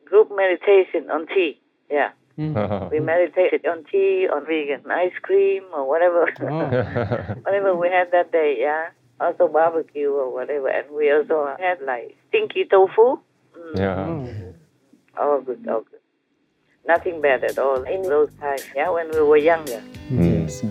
group 0.04 0.32
meditation 0.34 1.08
on 1.12 1.28
tea. 1.28 1.60
Yeah. 1.88 2.10
Mm. 2.38 2.88
We 2.92 3.00
meditated 3.00 3.66
on 3.66 3.84
tea, 3.84 4.28
on 4.32 4.46
vegan 4.46 4.88
ice 4.90 5.12
cream, 5.22 5.64
or 5.74 5.86
whatever. 5.88 6.30
Oh. 6.42 7.34
whatever 7.42 7.74
we 7.76 7.88
had 7.88 8.10
that 8.12 8.30
day, 8.32 8.56
yeah 8.58 8.88
also 9.20 9.48
barbecue 9.48 10.10
or 10.10 10.32
whatever. 10.32 10.68
And 10.68 10.86
we 10.94 11.10
also 11.12 11.54
had 11.58 11.80
like 11.82 12.16
stinky 12.28 12.64
tofu. 12.64 13.18
Mm. 13.56 13.76
Yeah. 13.76 13.96
Mm. 13.96 14.54
All 15.18 15.40
good, 15.40 15.66
all 15.68 15.80
good. 15.80 16.00
Nothing 16.86 17.20
bad 17.20 17.44
at 17.44 17.58
all 17.58 17.82
in 17.82 18.02
those 18.02 18.30
times, 18.40 18.64
yeah, 18.74 18.88
when 18.90 19.10
we 19.10 19.20
were 19.20 19.36
younger. 19.36 19.82
Mm. 20.10 20.18
mm. 20.18 20.42
Yes. 20.42 20.62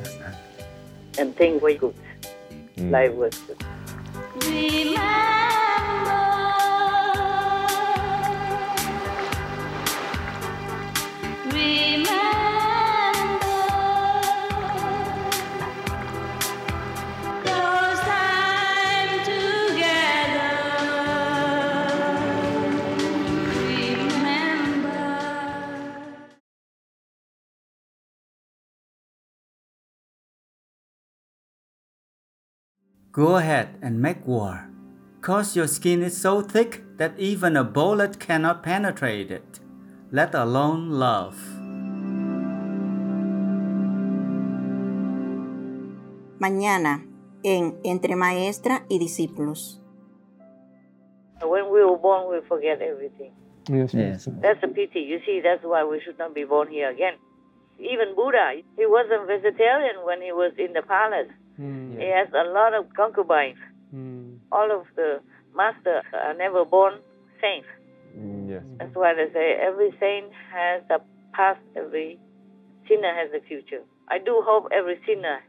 And 1.19 1.35
things 1.35 1.61
were 1.61 1.73
good. 1.73 1.95
Mm. 2.77 2.91
Life 2.91 3.13
was 3.13 3.37
good. 3.39 3.63
Remember. 4.45 4.97
Remember. 11.51 12.36
Go 33.17 33.37
ahead 33.37 33.69
and 33.81 33.99
make 33.99 34.27
war, 34.27 34.69
cause 35.21 35.55
your 35.55 35.65
skin 35.65 36.03
is 36.03 36.15
so 36.15 36.39
thick 36.41 36.83
that 36.97 37.17
even 37.17 37.57
a 37.57 37.63
bullet 37.63 38.19
cannot 38.19 38.61
penetrate 38.61 39.31
it, 39.31 39.59
let 40.11 40.35
alone 40.35 40.91
love. 40.91 41.33
Mañana, 46.37 47.01
en 47.43 47.79
Entre 47.83 48.15
Maestra 48.15 48.85
y 48.87 48.99
Discípulos. 48.99 49.81
When 51.41 51.71
we 51.71 51.83
were 51.83 51.97
born, 51.97 52.29
we 52.29 52.47
forget 52.47 52.83
everything. 52.83 53.33
Yes, 53.67 53.95
Yes. 53.95 54.29
That's 54.43 54.61
a 54.61 54.67
pity. 54.67 54.99
You 54.99 55.21
see, 55.25 55.41
that's 55.41 55.63
why 55.63 55.83
we 55.83 55.99
should 56.05 56.19
not 56.19 56.35
be 56.35 56.43
born 56.43 56.69
here 56.69 56.91
again. 56.91 57.15
Even 57.79 58.13
Buddha, 58.15 58.61
he 58.77 58.85
wasn't 58.85 59.25
vegetarian 59.25 60.05
when 60.05 60.21
he 60.21 60.31
was 60.31 60.53
in 60.59 60.73
the 60.73 60.83
palace. 60.83 61.33
Hmm. 61.57 61.86
He 61.97 62.09
has 62.09 62.29
a 62.33 62.49
lot 62.51 62.73
of 62.73 62.85
concubines. 62.95 63.57
All 64.51 64.71
of 64.71 64.85
the 64.95 65.19
masters 65.55 66.05
are 66.13 66.33
never 66.33 66.63
born 66.65 66.93
saints. 67.41 67.67
Yes. 68.47 68.63
That's 68.77 68.95
why 68.95 69.13
they 69.13 69.31
say 69.33 69.57
every 69.61 69.91
saint 69.99 70.31
has 70.51 70.83
a 70.89 70.99
past, 71.33 71.59
every 71.75 72.19
sinner 72.87 73.13
has 73.13 73.29
a 73.33 73.41
future. 73.47 73.83
I 74.07 74.19
do 74.19 74.41
hope 74.45 74.69
every 74.71 74.99
sinner 75.05 75.39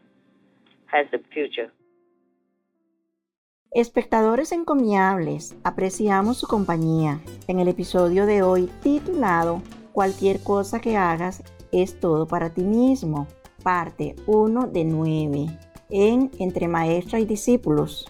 has 0.86 1.06
a 1.12 1.18
future. 1.32 1.70
Espectadores 3.70 4.52
encomiables, 4.52 5.54
apreciamos 5.62 6.38
su 6.38 6.46
compañía 6.46 7.20
en 7.48 7.60
el 7.60 7.68
episodio 7.68 8.24
de 8.24 8.42
hoy 8.42 8.70
titulado 8.82 9.60
Cualquier 9.92 10.42
cosa 10.42 10.80
que 10.80 10.96
hagas 10.96 11.42
es 11.72 11.98
todo 12.00 12.26
para 12.26 12.50
ti 12.54 12.62
mismo, 12.62 13.26
parte 13.62 14.14
1 14.26 14.68
de 14.68 14.84
9, 14.84 15.46
en 15.90 16.30
Entre 16.38 16.68
Maestra 16.68 17.20
y 17.20 17.24
Discípulos. 17.24 18.06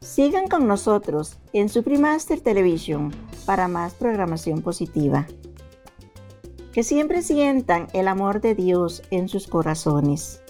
Sigan 0.00 0.48
con 0.48 0.68
nosotros 0.68 1.38
en 1.52 1.68
Suprimaster 1.68 2.40
Television 2.40 3.12
para 3.46 3.68
más 3.68 3.94
programación 3.94 4.62
positiva. 4.62 5.26
Que 6.72 6.82
siempre 6.82 7.22
sientan 7.22 7.88
el 7.92 8.08
amor 8.08 8.40
de 8.40 8.54
Dios 8.54 9.02
en 9.10 9.28
sus 9.28 9.46
corazones. 9.46 10.40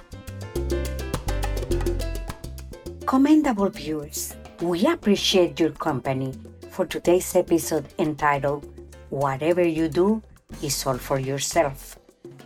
Commendable 3.04 3.70
viewers, 3.70 4.34
we 4.60 4.86
appreciate 4.86 5.54
your 5.54 5.72
company 5.72 6.32
for 6.70 6.86
today's 6.86 7.34
episode 7.36 7.86
entitled 7.98 8.66
Whatever 9.10 9.62
You 9.62 9.88
Do 9.88 10.22
is 10.62 10.84
All 10.86 10.98
for 10.98 11.20
Yourself, 11.20 11.98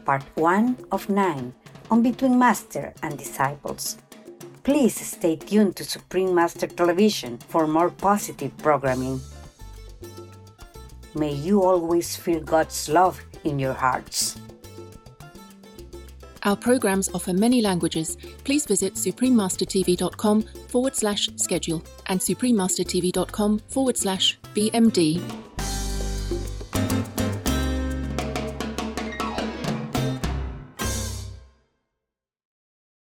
part 0.04 0.24
1 0.36 0.76
of 0.90 1.08
9 1.08 1.54
on 1.90 2.02
Between 2.02 2.38
Master 2.38 2.92
and 3.02 3.18
Disciples. 3.18 3.98
Please 4.62 4.94
stay 5.00 5.36
tuned 5.36 5.76
to 5.76 5.84
Supreme 5.84 6.34
Master 6.34 6.66
Television 6.66 7.38
for 7.38 7.66
more 7.66 7.90
positive 7.90 8.56
programming. 8.58 9.20
May 11.14 11.32
you 11.32 11.62
always 11.62 12.16
feel 12.16 12.40
God's 12.40 12.88
love 12.88 13.20
in 13.44 13.58
your 13.58 13.72
hearts. 13.72 14.36
Our 16.44 16.56
programs 16.56 17.08
offer 17.14 17.32
many 17.32 17.60
languages. 17.60 18.16
Please 18.44 18.64
visit 18.66 18.94
suprememastertv.com 18.94 20.42
forward 20.68 20.94
slash 20.94 21.28
schedule 21.36 21.82
and 22.06 22.20
suprememastertv.com 22.20 23.58
forward 23.68 23.96
slash 23.96 24.38
BMD. 24.54 25.47